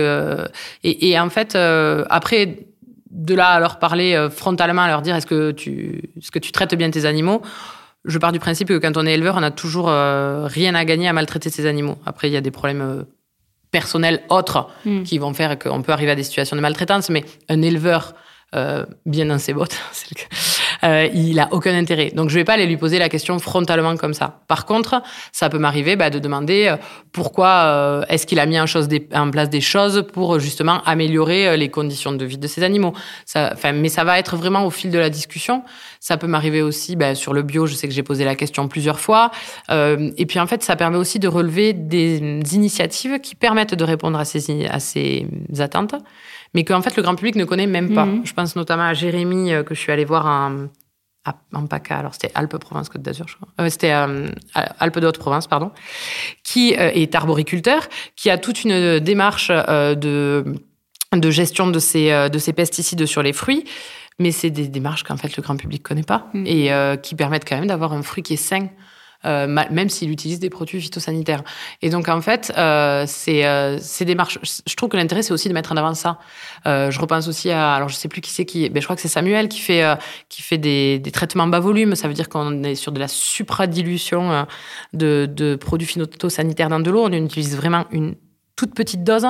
[0.82, 2.66] Et, en fait, après
[3.10, 6.38] de là à leur parler euh, frontalement, à leur dire est-ce que tu, est-ce que
[6.38, 7.42] tu traites bien tes animaux?
[8.06, 10.84] Je pars du principe que quand on est éleveur, on a toujours euh, rien à
[10.84, 11.98] gagner à maltraiter ses animaux.
[12.06, 13.02] Après, il y a des problèmes euh,
[13.72, 15.02] personnels autres mm.
[15.02, 18.14] qui vont faire qu'on peut arriver à des situations de maltraitance, mais un éleveur
[18.54, 20.26] euh, bien dans ses bottes, c'est le cas
[20.84, 22.10] euh, il a aucun intérêt.
[22.10, 24.40] Donc je vais pas aller lui poser la question frontalement comme ça.
[24.48, 26.76] Par contre, ça peut m'arriver bah, de demander euh,
[27.12, 31.56] pourquoi euh, est-ce qu'il a mis en, chose en, place des choses pour justement améliorer
[31.56, 32.92] les conditions de vie de ces animaux.
[33.64, 35.62] Mais ça va être vraiment au fil de la discussion.
[36.00, 37.66] Ça peut m'arriver aussi bah, sur le bio.
[37.66, 39.30] Je sais que j'ai posé la question plusieurs fois.
[39.70, 42.18] et puis en fait, ça permet aussi de relever des
[42.54, 45.26] initiatives qui permettent de répondre à ces, à ces
[45.58, 45.94] attentes
[46.56, 48.06] mais qu'en fait le grand public ne connaît même pas.
[48.06, 48.22] Mhm.
[48.24, 50.68] Je pense notamment à Jérémy euh, que je suis allée voir en,
[51.52, 53.48] en PACA, alors c'était Alpes-Provence Côte d'Azur, je crois.
[53.60, 55.70] Euh, c'était euh, Alpes de Haute-Provence, pardon,
[56.42, 60.44] qui est arboriculteur, qui a toute une démarche de,
[61.12, 63.64] de gestion de ces, de ces pesticides sur les fruits.
[64.18, 66.46] Mais c'est des démarches qu'en fait le grand public connaît pas mhm.
[66.46, 66.70] et
[67.02, 68.68] qui permettent quand même d'avoir un fruit qui est sain.
[69.26, 71.42] Euh, même s'il utilise des produits phytosanitaires.
[71.82, 74.38] Et donc, en fait, euh, c'est euh, des marches.
[74.42, 76.18] Je trouve que l'intérêt, c'est aussi de mettre en avant ça.
[76.66, 78.94] Euh, je repense aussi à, alors je sais plus qui c'est qui, ben, je crois
[78.94, 79.96] que c'est Samuel qui fait, euh,
[80.28, 81.96] qui fait des, des, traitements bas volume.
[81.96, 84.46] Ça veut dire qu'on est sur de la supradilution
[84.92, 87.04] de, de produits phytosanitaires dans de l'eau.
[87.04, 88.14] On utilise vraiment une
[88.54, 89.26] toute petite dose,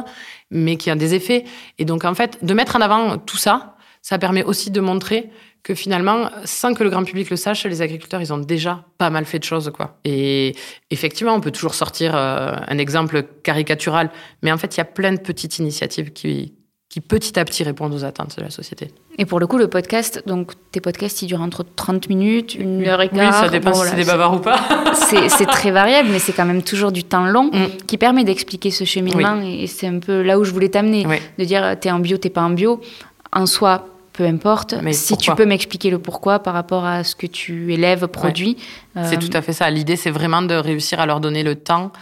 [0.51, 1.44] mais qui a des effets.
[1.79, 3.76] Et donc, en fait, de mettre en avant tout ça,
[4.07, 5.31] ça permet aussi de montrer
[5.64, 9.11] que finalement, sans que le grand public le sache, les agriculteurs, ils ont déjà pas
[9.11, 9.99] mal fait de choses, quoi.
[10.05, 10.55] Et
[10.92, 14.11] effectivement, on peut toujours sortir euh, un exemple caricatural,
[14.42, 16.55] mais en fait, il y a plein de petites initiatives qui,
[16.88, 18.92] qui petit à petit répondent aux attentes de la société.
[19.19, 22.87] Et pour le coup, le podcast, donc tes podcasts, ils durent entre 30 minutes, une
[22.87, 23.42] heure et quart.
[23.42, 24.61] Oui, ça dépend si c'est des bavards ou pas.
[24.95, 27.87] c'est très variable, mais c'est quand même toujours du temps long mm.
[27.88, 29.40] qui permet d'expliquer ce cheminement.
[29.42, 31.05] Et c'est un peu là où je voulais t'amener,
[31.38, 32.81] de dire t'es en bio, t'es pas en bio.
[33.33, 34.74] En soi, peu importe.
[34.83, 38.57] Mais si tu peux m'expliquer le pourquoi par rapport à ce que tu élèves, produis.
[39.05, 39.70] C'est tout à fait ça.
[39.70, 41.92] L'idée, c'est vraiment de réussir à leur donner le temps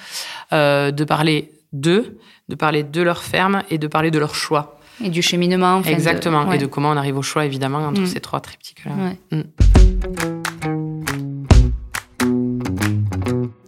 [0.52, 4.78] euh, de parler d'eux, de parler de leur ferme et de parler de leur choix.
[5.02, 5.74] Et du cheminement.
[5.74, 6.52] Enfin Exactement.
[6.52, 8.06] Et de comment on arrive au choix, évidemment, entre mm.
[8.06, 8.92] ces trois triptyques-là.
[9.32, 9.42] Mm.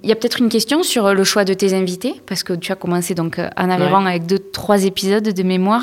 [0.04, 2.70] Il y a peut-être une question sur le choix de tes invités, parce que tu
[2.70, 5.82] as commencé donc en Aveyron avec deux, trois épisodes de mémoire.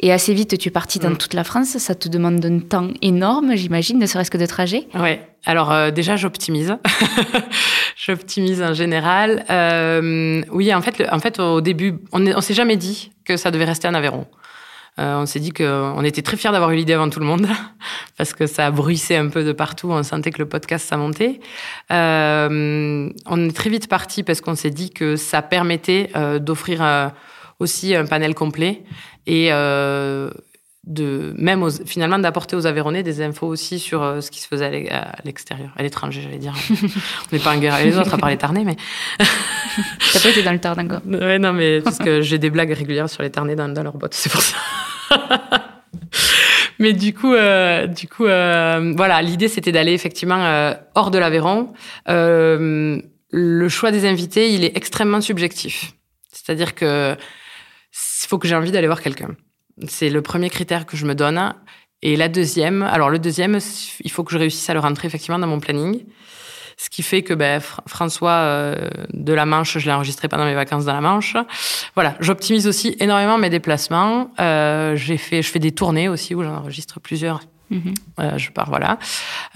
[0.00, 0.08] Ouais.
[0.08, 1.18] Et assez vite, tu es parti dans mm.
[1.18, 1.76] toute la France.
[1.78, 4.86] Ça te demande un temps énorme, j'imagine, ne serait-ce que de trajet.
[4.94, 5.18] Oui.
[5.46, 6.76] Alors euh, déjà, j'optimise.
[7.96, 9.44] j'optimise en général.
[9.50, 13.50] Euh, oui, en fait, en fait, au début, on ne s'est jamais dit que ça
[13.50, 14.26] devait rester en Aveyron.
[14.98, 17.46] Euh, on s'est dit qu'on était très fiers d'avoir eu l'idée avant tout le monde,
[18.18, 19.90] parce que ça bruissait un peu de partout.
[19.90, 21.40] On sentait que le podcast, ça montait.
[21.90, 26.10] on est très vite parti parce qu'on s'est dit que ça permettait
[26.40, 27.12] d'offrir
[27.60, 28.82] aussi un panel complet
[29.26, 30.30] et euh,
[30.84, 34.90] de même finalement d'apporter aux Aveyronnais des infos aussi sur euh, ce qui se faisait
[34.90, 36.54] à l'extérieur, à l'étranger, j'allais dire.
[36.70, 38.76] On n'est pas en guerre avec les autres, à part les Tarnais, mais.
[39.18, 42.72] T'as pas été dans le Tarn encore Ouais, non, mais parce que j'ai des blagues
[42.72, 44.56] régulières sur les Tarnais dans, dans leurs bottes, c'est pour ça.
[46.78, 51.18] mais du coup, euh, du coup, euh, voilà, l'idée c'était d'aller effectivement euh, hors de
[51.18, 51.72] l'Aveyron.
[52.08, 55.92] Euh, le choix des invités, il est extrêmement subjectif.
[56.32, 57.16] C'est-à-dire que
[58.24, 59.30] il faut que j'ai envie d'aller voir quelqu'un.
[59.88, 61.54] C'est le premier critère que je me donne.
[62.02, 63.58] Et la deuxième, alors le deuxième,
[64.00, 66.04] il faut que je réussisse à le rentrer effectivement dans mon planning.
[66.78, 70.54] Ce qui fait que ben, François euh, de la Manche, je l'ai enregistré pendant mes
[70.54, 71.36] vacances dans la Manche.
[71.94, 74.30] Voilà, j'optimise aussi énormément mes déplacements.
[74.40, 77.40] Euh, j'ai fait, je fais des tournées aussi où j'enregistre plusieurs.
[77.70, 77.94] Mm-hmm.
[78.20, 78.98] Euh, je pars, voilà.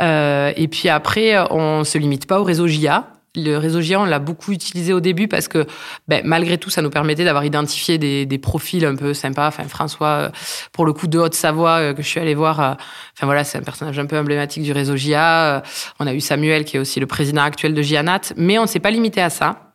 [0.00, 4.04] Euh, et puis après, on se limite pas au réseau JA le réseau GIA, on
[4.04, 5.66] l'a beaucoup utilisé au début parce que
[6.08, 9.48] ben, malgré tout, ça nous permettait d'avoir identifié des, profils un peu sympas.
[9.48, 10.30] Enfin, François, euh,
[10.72, 12.74] pour le coup de Haute-Savoie, euh, que je suis allée voir, euh,
[13.16, 15.62] enfin voilà, c'est un personnage un peu emblématique du réseau GIA.
[15.98, 18.66] On a eu Samuel, qui est aussi le président actuel de GIANAT, mais on ne
[18.66, 19.74] s'est pas limité à ça.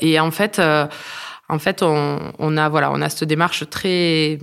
[0.00, 0.60] Et en fait,
[1.48, 4.38] en fait, on, on, a voilà, on a cette démarche très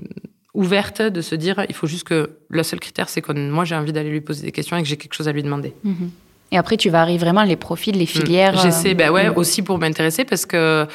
[0.54, 3.76] ouverte de se dire, il faut juste que le seul critère, c'est que moi j'ai
[3.76, 5.74] envie d'aller lui poser des questions et que j'ai quelque chose à lui demander.
[5.86, 6.10] Mm-hmm.
[6.52, 8.08] Et après, tu vas arriver vraiment les profils, les mm.
[8.08, 8.58] filières.
[8.58, 9.38] J'essaie, ben ouais, mm.
[9.38, 10.88] aussi pour m'intéresser parce que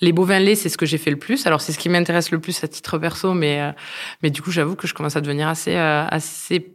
[0.00, 1.46] les bovins laits, c'est ce que j'ai fait le plus.
[1.46, 3.72] Alors, c'est ce qui m'intéresse le plus à titre perso, mais, euh,
[4.22, 6.72] mais du coup, j'avoue que je commence à devenir assez, euh, assez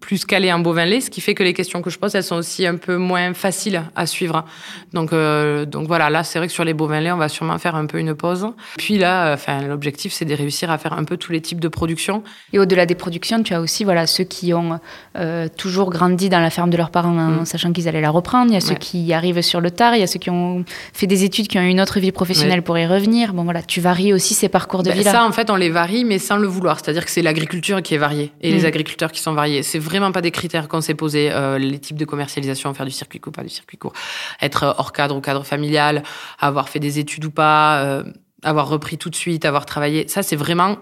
[0.00, 2.24] plus calé en bovin lait, ce qui fait que les questions que je pose, elles
[2.24, 4.44] sont aussi un peu moins faciles à suivre.
[4.92, 7.58] Donc, euh, donc voilà, là, c'est vrai que sur les bovins lait, on va sûrement
[7.58, 8.46] faire un peu une pause.
[8.78, 11.68] Puis là, enfin, l'objectif, c'est de réussir à faire un peu tous les types de
[11.68, 12.22] productions.
[12.52, 14.80] Et au-delà des productions, tu as aussi voilà ceux qui ont
[15.16, 17.44] euh, toujours grandi dans la ferme de leurs parents en mm.
[17.44, 18.50] sachant qu'ils allaient la reprendre.
[18.50, 19.94] Il y a ceux qui arrivent sur le tard.
[19.94, 22.62] Il y a ceux qui ont fait des études, qui ont une autre vie professionnelle
[22.62, 23.32] pour y revenir.
[23.32, 25.12] Bon voilà, tu varies aussi ces parcours de ben, vie là.
[25.12, 26.78] Ça, en fait, on les varie, mais sans le vouloir.
[26.78, 28.66] C'est-à-dire que c'est l'agriculture qui est variée et les mm.
[28.66, 29.62] agriculteurs qui sont variés variés.
[29.62, 31.30] C'est vraiment pas des critères qu'on s'est posés.
[31.32, 33.92] Euh, les types de commercialisation, faire du circuit court, pas du circuit court,
[34.40, 36.02] être hors cadre ou cadre familial,
[36.38, 38.04] avoir fait des études ou pas, euh,
[38.42, 40.08] avoir repris tout de suite, avoir travaillé.
[40.08, 40.78] Ça, c'est vraiment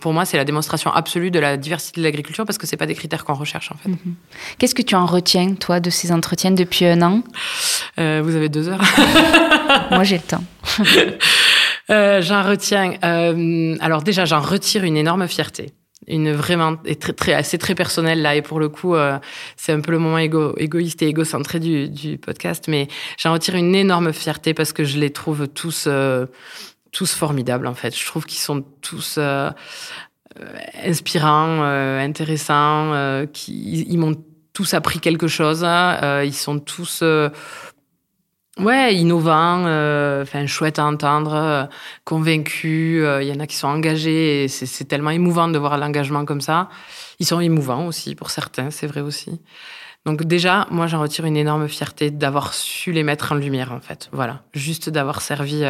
[0.00, 2.86] pour moi, c'est la démonstration absolue de la diversité de l'agriculture parce que c'est pas
[2.86, 3.88] des critères qu'on recherche en fait.
[3.88, 4.14] Mhm.
[4.58, 7.22] Qu'est-ce que tu en retiens, toi, de ces entretiens depuis un an?
[7.98, 8.82] Euh, Vous avez deux heures.
[9.90, 10.44] moi, j'ai le temps.
[11.90, 12.94] euh, j'en retiens.
[13.04, 15.72] Euh, alors déjà, j'en retire une énorme fierté
[16.08, 19.18] une vraiment et très très c'est très personnel là et pour le coup euh,
[19.56, 22.88] c'est un peu le moment égo, égoïste et égocentré du, du podcast mais
[23.18, 26.26] j'en retire une énorme fierté parce que je les trouve tous euh,
[26.90, 27.96] tous formidables en fait.
[27.96, 29.50] Je trouve qu'ils sont tous euh,
[30.84, 34.14] inspirants intéressants qui ils, m'ont
[34.52, 37.02] tous appris quelque chose ils sont tous
[38.58, 41.64] Ouais, innovant, euh, enfin chouette à entendre, euh.
[43.02, 46.26] Euh, il y en a qui sont engagés et c'est tellement émouvant de voir l'engagement
[46.26, 46.68] comme ça.
[47.18, 49.40] Ils sont émouvants aussi pour certains, c'est vrai aussi.
[50.04, 53.80] Donc déjà, moi j'en retire une énorme fierté d'avoir su les mettre en lumière en
[53.80, 54.10] fait.
[54.12, 55.64] Voilà, juste d'avoir servi,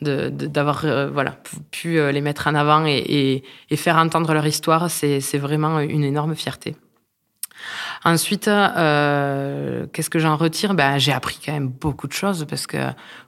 [0.00, 1.36] d'avoir voilà
[1.72, 3.42] pu les mettre en avant et
[3.76, 6.76] faire entendre leur histoire, c'est vraiment une énorme fierté.
[8.04, 10.74] Ensuite, euh, qu'est-ce que j'en retire?
[10.74, 12.76] Ben, J'ai appris quand même beaucoup de choses parce que,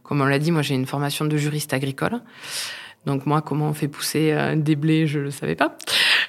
[0.03, 2.21] comme on l'a dit, moi j'ai une formation de juriste agricole.
[3.07, 5.77] Donc moi, comment on fait pousser euh, des blés, je ne le savais pas.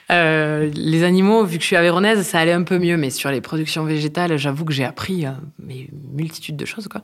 [0.10, 3.30] Euh, les animaux, vu que je suis avéronaise, ça allait un peu mieux, mais sur
[3.30, 6.88] les productions végétales, j'avoue que j'ai appris euh, mais multitude de choses.
[6.88, 7.02] Quoi.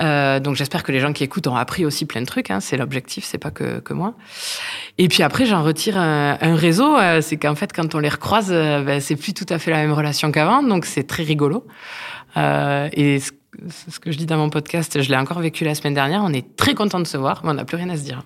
[0.00, 2.50] Euh, donc j'espère que les gens qui écoutent ont appris aussi plein de trucs.
[2.50, 4.14] Hein, c'est l'objectif, c'est pas que, que moi.
[4.98, 6.96] Et puis après, j'en retire un, un réseau.
[6.96, 9.78] Euh, c'est qu'en fait, quand on les recroise, ben, c'est plus tout à fait la
[9.78, 11.66] même relation qu'avant, donc c'est très rigolo.
[12.36, 13.32] et ce,
[13.90, 16.22] ce que je dis dans mon podcast, je l'ai encore vécu la semaine dernière.
[16.22, 18.22] On est très content de se voir, mais on n'a plus rien à se dire.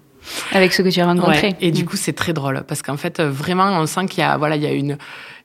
[0.52, 1.54] Avec ce que tu as rencontré.
[1.60, 1.86] et du mm.
[1.86, 4.62] coup, c'est très drôle parce qu'en fait, vraiment, on sent qu'il y a, voilà, il
[4.62, 4.98] y a une,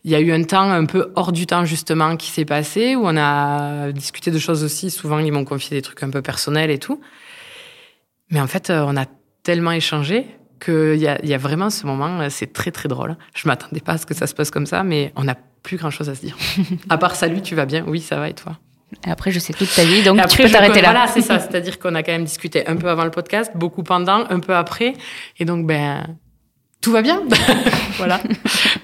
[0.04, 2.96] il y a eu un temps un peu hors du temps justement qui s'est passé
[2.96, 4.92] où on a discuté de choses aussi.
[4.92, 7.02] Souvent, ils m'ont confié des trucs un peu personnels et tout.
[8.32, 9.06] Mais en fait, on a
[9.44, 10.26] tellement échangé
[10.64, 13.18] qu'il y a, y a vraiment ce moment, c'est très très drôle.
[13.36, 15.78] Je m'attendais pas à ce que ça se passe comme ça, mais on n'a plus
[15.78, 16.38] grand chose à se dire.
[16.90, 17.84] à part salut, tu vas bien?
[17.88, 18.58] Oui, ça va et toi?
[19.06, 20.91] Et après, je sais toute ta vie, donc tu peux t'arrêter là.
[20.91, 21.39] Voilà, c'est ça.
[21.39, 24.56] C'est-à-dire qu'on a quand même discuté un peu avant le podcast, beaucoup pendant, un peu
[24.56, 24.93] après.
[25.39, 26.17] Et donc, ben,
[26.82, 27.24] tout va bien.
[27.98, 28.21] voilà.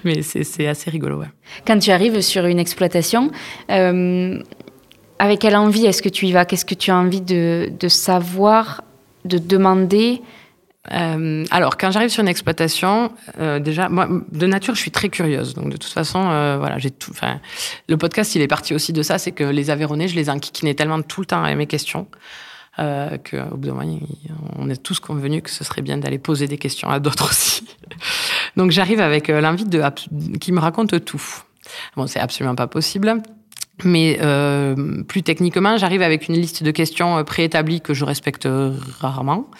[0.04, 1.28] Mais c'est assez rigolo, ouais.
[1.66, 3.30] Quand tu arrives sur une exploitation,
[3.70, 4.42] euh,
[5.18, 6.44] avec quelle envie est-ce que tu y vas?
[6.44, 8.82] Qu'est-ce que tu as envie de, de savoir,
[9.24, 10.20] de demander?
[10.90, 15.08] Euh, alors, quand j'arrive sur une exploitation, euh, déjà, moi, de nature, je suis très
[15.08, 15.54] curieuse.
[15.54, 17.12] Donc, de toute façon, euh, voilà, j'ai tout.
[17.88, 20.74] Le podcast, il est parti aussi de ça, c'est que les Aveyronais, je les enquiquinais
[20.74, 22.06] tellement tout le temps à mes questions.
[22.78, 23.98] Qu'au bout d'un moment,
[24.58, 27.68] on est tous convenus que ce serait bien d'aller poser des questions à d'autres aussi.
[28.56, 29.82] Donc j'arrive avec l'envie de
[30.40, 31.22] qui me raconte tout.
[31.96, 33.20] Bon, c'est absolument pas possible.
[33.84, 34.18] Mais
[35.06, 38.48] plus techniquement, j'arrive avec une liste de questions préétablies que je respecte
[39.00, 39.50] rarement.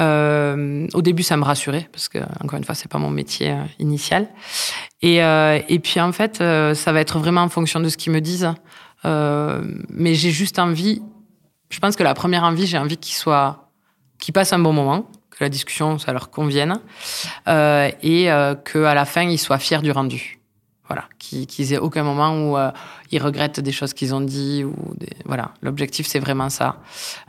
[0.00, 3.50] Euh, au début, ça me rassurait parce que encore une fois, c'est pas mon métier
[3.50, 4.28] euh, initial.
[5.02, 8.12] Et, euh, et puis en fait, ça va être vraiment en fonction de ce qu'ils
[8.12, 8.48] me disent.
[9.04, 11.02] mais j'ai juste envie.
[11.70, 13.70] Je pense que la première envie, j'ai envie qu'ils soient,
[14.18, 16.80] qu'ils passent un bon moment, que la discussion ça leur convienne,
[17.46, 18.26] et
[18.64, 20.39] que à la fin, ils soient fiers du rendu.
[20.90, 22.72] Voilà, qu'ils aient aucun moment où euh,
[23.12, 24.64] ils regrettent des choses qu'ils ont dit
[25.24, 25.52] voilà.
[25.62, 26.78] L'objectif c'est vraiment ça.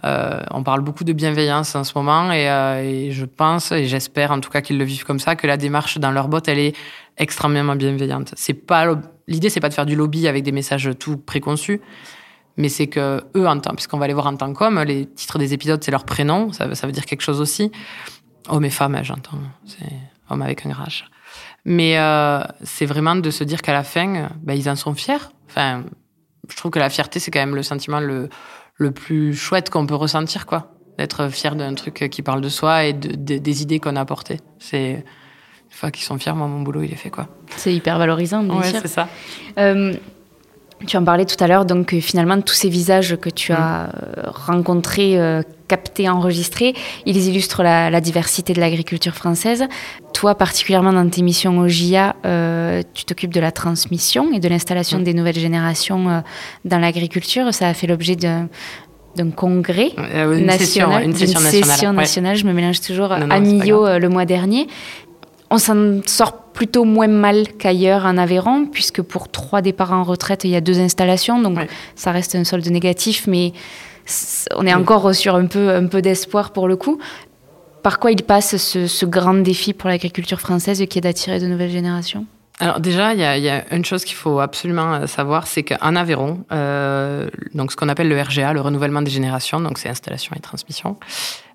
[0.03, 3.85] Euh, on parle beaucoup de bienveillance en ce moment et, euh, et je pense et
[3.85, 6.47] j'espère en tout cas qu'ils le vivent comme ça que la démarche dans leur botte
[6.47, 6.75] elle est
[7.19, 8.33] extrêmement bienveillante.
[8.35, 11.81] C'est pas l'idée c'est pas de faire du lobby avec des messages tout préconçus,
[12.57, 15.83] mais c'est que eux puisqu'on va les voir en tant qu'hommes, les titres des épisodes
[15.83, 17.71] c'est leur prénom, ça, veut dire quelque chose aussi.
[18.49, 19.85] Hommes et femmes, j'entends, c'est
[20.31, 21.03] homme avec un H.
[21.65, 25.29] Mais euh, c'est vraiment de se dire qu'à la fin, ben, ils en sont fiers.
[25.47, 25.83] Enfin,
[26.49, 28.29] je trouve que la fierté, c'est quand même le sentiment le,
[28.75, 30.71] le plus chouette qu'on peut ressentir, quoi.
[30.97, 34.39] D'être fier d'un truc qui parle de soi et de, des idées qu'on a apportées.
[34.59, 37.27] C'est une fois qu'ils sont fiers, moi, mon boulot, il est fait, quoi.
[37.55, 39.07] C'est hyper valorisant, bien ouais, c'est ça.
[39.57, 39.93] Euh,
[40.87, 43.87] tu en parlais tout à l'heure, donc euh, finalement, tous ces visages que tu as
[43.87, 44.21] mm.
[44.25, 46.73] rencontrés, captés, enregistrés,
[47.05, 49.63] ils illustrent la, la diversité de l'agriculture française.
[50.13, 54.49] Toi, particulièrement dans tes missions au GIA, euh, tu t'occupes de la transmission et de
[54.49, 56.19] l'installation des nouvelles générations euh,
[56.65, 57.53] dans l'agriculture.
[57.53, 62.35] Ça a fait l'objet d'un congrès euh, une national, une session, nationale, nationale.
[62.35, 64.67] Je me mélange toujours à Millau le mois dernier.
[65.49, 70.43] On s'en sort plutôt moins mal qu'ailleurs en Aveyron, puisque pour trois départs en retraite,
[70.43, 71.57] il y a deux installations, donc
[71.95, 73.53] ça reste un solde négatif, mais
[74.55, 76.99] on est encore sur un peu, un peu d'espoir pour le coup.
[77.83, 81.71] Par quoi il passe ce, grand défi pour l'agriculture française qui est d'attirer de nouvelles
[81.71, 82.25] générations?
[82.59, 87.27] Alors déjà, il y, a une chose qu'il faut absolument savoir, c'est qu'en Aveyron, euh,
[87.55, 90.95] donc ce qu'on appelle le RGA, le renouvellement des générations, donc c'est installation et transmission,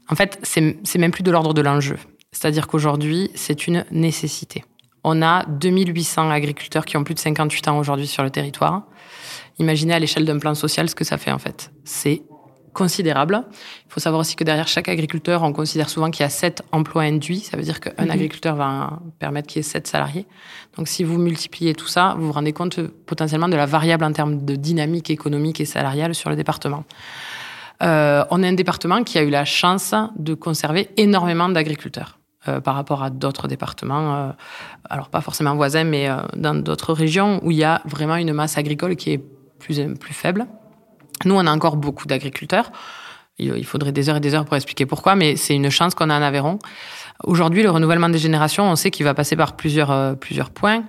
[0.09, 1.97] en fait, c'est même plus de l'ordre de l'enjeu.
[2.33, 4.65] C'est-à-dire qu'aujourd'hui, c'est une nécessité.
[5.05, 8.83] On a 2800 agriculteurs qui ont plus de 58 ans aujourd'hui sur le territoire.
[9.59, 11.71] Imaginez à l'échelle d'un plan social ce que ça fait en fait.
[11.85, 12.23] C'est
[12.77, 13.43] considérable.
[13.87, 16.63] Il faut savoir aussi que derrière chaque agriculteur, on considère souvent qu'il y a sept
[16.73, 17.41] emplois induits.
[17.41, 18.11] Ça veut dire qu'un mhm.
[18.11, 20.27] agriculteur va permettre qu'il y ait sept salariés.
[20.77, 24.13] Donc, si vous multipliez tout ça, vous vous rendez compte potentiellement de la variable en
[24.13, 26.85] termes de dynamique économique et salariale sur le département.
[27.83, 32.19] Euh, on est un département qui a eu la chance de conserver énormément d'agriculteurs.
[32.49, 34.31] Euh, par rapport à d'autres départements, euh,
[34.89, 38.59] alors pas forcément voisins, mais dans d'autres régions où il y a vraiment une masse
[38.59, 39.23] agricole qui est
[39.59, 40.47] plus, plus faible.
[41.25, 42.71] Nous, on a encore beaucoup d'agriculteurs.
[43.39, 46.09] Il faudrait des heures et des heures pour expliquer pourquoi, mais c'est une chance qu'on
[46.09, 46.59] a en Aveyron.
[47.25, 50.85] Aujourd'hui, le renouvellement des générations, on sait qu'il va passer par plusieurs, euh, plusieurs points.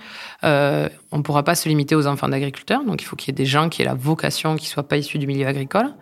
[0.46, 3.32] Euh, on ne pourra pas se limiter aux enfants d'agriculteurs, donc il faut qu'il y
[3.32, 5.94] ait des gens qui aient la vocation, qui ne soient pas issus du milieu agricole.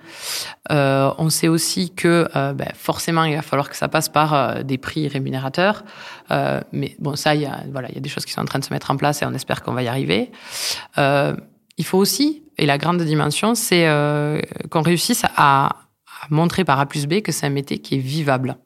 [0.72, 4.34] Euh, on sait aussi que euh, ben, forcément, il va falloir que ça passe par
[4.34, 5.84] euh, des prix rémunérateurs.
[6.30, 8.66] mais bon, ça, il voilà, il y a des choses qui sont en train de
[8.66, 10.32] se mettre en place et on espère qu'on va y arriver.
[10.98, 14.40] il faut aussi et la grande dimension, c'est euh,
[14.70, 15.76] qu'on réussisse à, à,
[16.30, 18.58] montrer par A plus B que c'est un métier qui est vivable.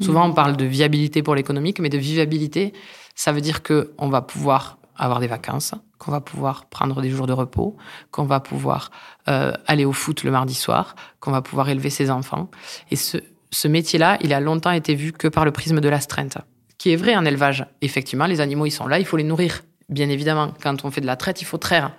[0.00, 2.74] Souvent, on parle de viabilité pour l'économique, mais de vivabilité,
[3.14, 7.26] ça veut dire qu'on va pouvoir avoir des vacances, qu'on va pouvoir prendre des jours
[7.26, 7.76] de repos,
[8.10, 8.90] qu'on va pouvoir
[9.28, 12.50] euh, aller au foot le mardi soir, qu'on va pouvoir élever ses enfants.
[12.90, 13.18] Et ce,
[13.50, 16.38] ce métier-là, il a longtemps été vu que par le prisme de l'astreinte,
[16.78, 17.66] qui est vrai en élevage.
[17.80, 19.62] Effectivement, les animaux, ils sont là, il faut les nourrir.
[19.88, 21.92] Bien évidemment, quand on fait de la traite, il faut traire.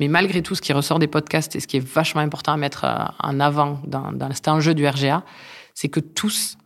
[0.00, 2.56] Mais malgré tout, ce qui ressort des podcasts et ce qui est vachement important à
[2.56, 5.24] mettre euh, en avant dans, dans cet enjeu du RGA,
[5.74, 6.56] c'est que tous,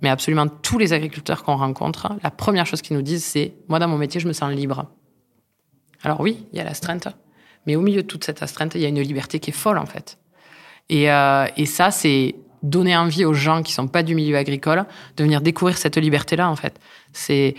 [0.00, 3.78] mais absolument tous les agriculteurs qu'on rencontre, la première chose qu'ils nous disent, c'est Moi,
[3.78, 4.90] dans mon métier, je me sens libre.
[6.02, 7.08] Alors oui, il y a l'astreinte,
[7.66, 9.78] mais au milieu de toute cette astreinte, il y a une liberté qui est folle,
[9.78, 10.18] en fait.
[10.88, 14.84] Et, euh, ça, c'est donner envie aux gens qui sont pas du milieu agricole
[15.16, 16.78] de venir découvrir cette liberté-là, en fait.
[17.12, 17.54] C'est.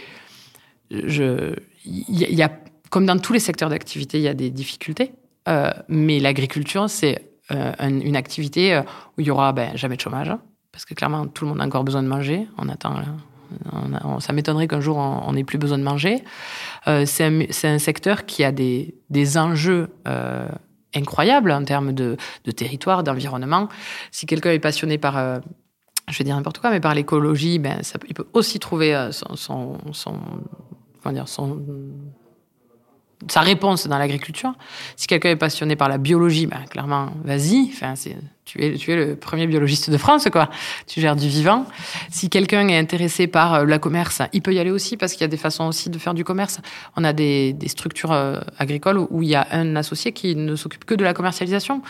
[0.90, 2.52] Il y a,
[2.90, 5.14] comme dans tous les secteurs d'activité, il y a des difficultés.
[5.48, 8.82] Euh, mais l'agriculture, c'est euh, une activité euh,
[9.18, 10.32] où il y aura ben, jamais de chômage,
[10.72, 12.48] parce que clairement, tout le monde a encore besoin de manger.
[12.58, 12.96] On attend.
[14.20, 16.24] Ça m'étonnerait qu'un jour on n'ait plus besoin de manger.
[17.06, 17.24] c'est
[17.64, 19.90] un, secteur qui a des, des enjeux
[20.96, 22.18] incroyables en termes de,
[22.56, 23.70] territoire, d'environnement.
[24.10, 25.40] Si quelqu'un est passionné par
[26.10, 29.78] je vais dire n'importe quoi, mais par l'écologie, ben, il peut aussi trouver son,
[33.30, 34.54] sa réponse dans l'agriculture.
[34.96, 37.70] Si quelqu'un est passionné par la biologie, ben, clairement, vas-y.
[37.74, 37.94] Enfin,
[38.46, 40.50] tu, es, tu es le premier biologiste de France, quoi.
[40.88, 41.66] Tu gères du vivant.
[42.10, 45.22] Si quelqu'un est intéressé par euh, la commerce, il peut y aller aussi parce qu'il
[45.22, 46.60] y a des façons aussi de faire du commerce.
[46.96, 50.56] On a des, des structures euh, agricoles où, il y a un associé qui ne
[50.56, 51.82] s'occupe que de la commercialisation.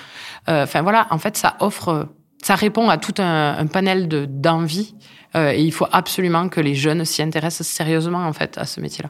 [0.50, 2.10] Euh, enfin voilà, en fait, ça offre,
[2.42, 4.96] ça répond à tout un, panel d'envie.
[5.36, 8.80] Euh, et il faut absolument que les jeunes s'y intéressent sérieusement en fait à ce
[8.82, 9.10] métier-là.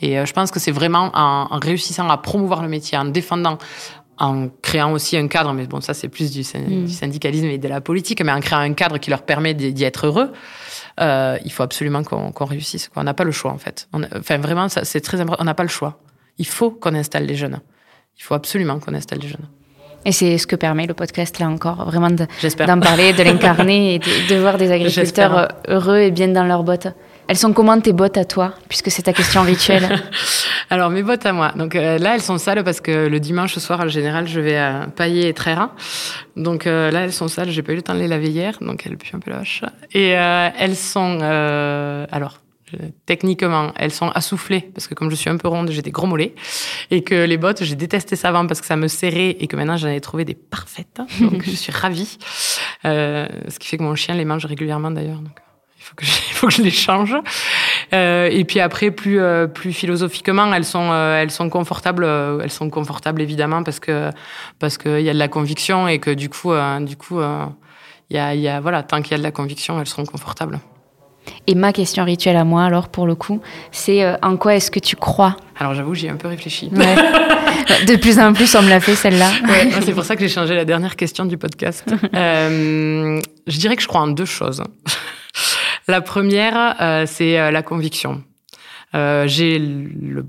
[0.00, 3.04] Et euh, je pense que c'est vraiment en, en, réussissant à promouvoir le métier, en
[3.04, 3.58] défendant,
[4.20, 6.88] en créant aussi un cadre, mais bon, ça c'est plus du, mm.
[6.88, 10.06] syndicalisme et de la politique, mais en créant un cadre qui leur permet d'y être
[10.06, 10.30] heureux.
[11.00, 12.90] Euh, il faut absolument qu'on qu réussisse.
[12.94, 13.88] On n'a pas le choix en fait.
[13.94, 15.42] On, enfin vraiment, c'est très important.
[15.42, 15.98] On n'a pas le choix.
[16.36, 17.60] Il faut qu'on installe les jeunes.
[18.18, 19.48] Il faut absolument qu'on installe les jeunes.
[20.04, 23.98] Et c'est ce que permet le podcast, là encore, vraiment d'en parler, de l'incarner et
[23.98, 26.88] de, de, voir des agriculteurs heureux et bien dans leurs bottes.
[27.30, 30.02] Elles sont comment tes bottes à toi, puisque c'est ta question rituelle
[30.70, 31.52] Alors, mes bottes à moi.
[31.54, 34.60] Donc euh, là, elles sont sales parce que le dimanche soir, en général, je vais
[34.96, 35.68] pailler et traire.
[36.34, 37.50] Donc euh, là, elles sont sales.
[37.50, 39.38] J'ai pas eu le temps de les laver hier, donc elles puent un peu la
[39.38, 39.62] vache.
[39.92, 41.20] Et euh, elles sont...
[41.22, 42.40] Euh, alors,
[43.06, 46.08] techniquement, elles sont assoufflées parce que comme je suis un peu ronde, j'ai des gros
[46.08, 46.34] mollets
[46.90, 49.54] et que les bottes, j'ai détesté ça avant parce que ça me serrait et que
[49.54, 51.00] maintenant j'en ai trouvé des parfaites.
[51.20, 52.18] Donc je suis ravie.
[52.84, 55.20] Euh, ce qui fait que mon chien les mange régulièrement d'ailleurs.
[55.20, 55.36] Donc
[55.80, 57.16] faut que je, il faut que je les change.
[57.92, 62.04] Euh, et puis après, plus euh, plus philosophiquement, elles sont euh, elles sont confortables.
[62.04, 64.10] Elles sont confortables évidemment parce que
[64.58, 67.20] parce qu'il y a de la conviction et que du coup du coup
[68.10, 69.86] il y a il y a voilà tant qu'il y a de la conviction, elles
[69.86, 70.60] seront confortables.
[71.46, 73.40] Et ma question rituelle à moi, alors, pour le coup,
[73.72, 75.36] c'est euh, en quoi est-ce que tu crois?
[75.58, 76.70] Alors, j'avoue, j'y ai un peu réfléchi.
[76.80, 77.84] Ouais.
[77.84, 79.30] De plus en plus, on me l'a fait, celle-là.
[79.46, 81.84] Ouais, c'est pour ça que j'ai changé la dernière question du podcast.
[82.14, 84.62] euh, je dirais que je crois en deux choses.
[85.90, 88.22] La première, euh, c'est euh, la conviction.
[88.94, 90.24] Euh, j'ai le,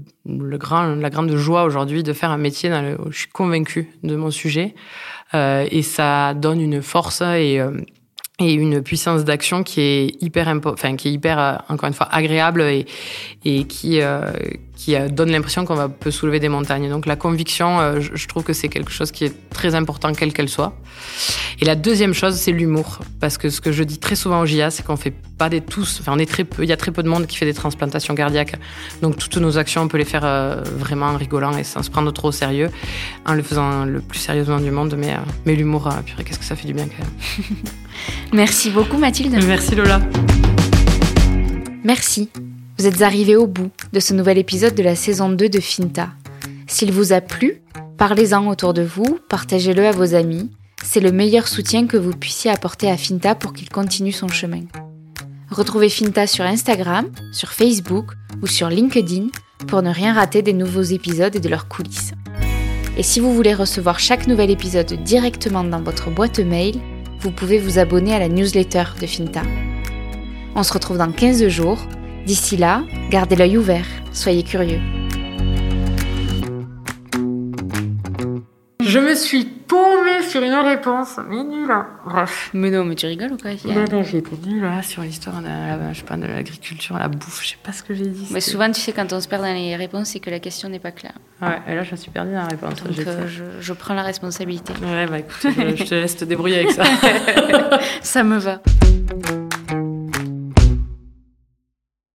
[0.57, 3.91] grand, la grande joie aujourd'hui de faire un métier dans le, où je suis convaincue
[4.01, 4.74] de mon sujet
[5.34, 7.62] et ça donne une force et,
[8.42, 12.08] et une puissance d'action qui est hyper enfin qui est hyper euh, encore une fois
[12.12, 12.86] agréable et,
[13.66, 14.32] qui euh,
[14.76, 16.89] qui euh, donne l'impression qu'on va peut soulever des montagnes.
[16.89, 20.50] Donc la conviction, je, trouve que c'est quelque chose qui est très important quelle qu'elle
[20.50, 20.74] soit.
[21.60, 24.46] Et la deuxième chose, c'est l'humour parce que ce que je dis très souvent au
[24.46, 27.28] GIA, c'est qu'on fait pas des tous, enfin il y a très peu de monde
[27.28, 28.56] qui fait des transplantations cardiaques.
[29.02, 30.26] Donc toutes nos actions, on peut les faire
[30.78, 32.70] vraiment en rigolant et sans se prendre trop au sérieux,
[33.26, 34.96] en le faisant le plus sérieusement du monde.
[34.98, 35.16] Mais
[35.46, 37.58] mais l'humour, purée, qu'est-ce que ça fait du bien quand même.
[38.34, 39.38] Merci beaucoup Mathilde.
[39.45, 40.02] Merci Lola.
[41.84, 42.30] Merci.
[42.78, 46.10] Vous êtes arrivés au bout de ce nouvel épisode de la saison 2 de Finta.
[46.68, 47.62] S'il vous a plu,
[47.97, 50.49] parlez-en autour de vous, partagez-le à vos amis.
[50.84, 54.62] C'est le meilleur soutien que vous puissiez apporter à Finta pour qu'il continue son chemin.
[55.49, 59.28] Retrouvez Finta sur Instagram, sur Facebook ou sur LinkedIn
[59.68, 62.14] pour ne rien rater des nouveaux épisodes et de leurs coulisses.
[62.97, 66.80] Et si vous voulez recevoir chaque nouvel épisode directement dans votre boîte mail,
[67.22, 69.44] vous pouvez vous abonner à la newsletter de Finta.
[70.56, 71.80] On se retrouve dans 15 jours.
[72.26, 75.01] D'ici là, gardez l'œil ouvert, soyez curieux.
[78.92, 81.74] Je me suis paumée sur une réponse, mais nulle.
[82.06, 82.50] Bref.
[82.54, 85.42] Mais non, mais tu rigoles ou quoi Non, non, j'ai été nulle là, sur l'histoire
[85.42, 85.48] de,
[85.94, 88.28] je sais pas, de l'agriculture, la bouffe, je sais pas ce que j'ai dit.
[88.32, 90.68] Mais souvent, tu sais, quand on se perd dans les réponses, c'est que la question
[90.68, 91.14] n'est pas claire.
[91.42, 92.84] Ouais, et là, je me suis perdue dans la réponse.
[92.84, 94.74] Donc, euh, je, je, prends la responsabilité.
[94.84, 96.84] Ouais, bah écoute, je te laisse te débrouiller avec ça.
[98.02, 98.62] ça me va.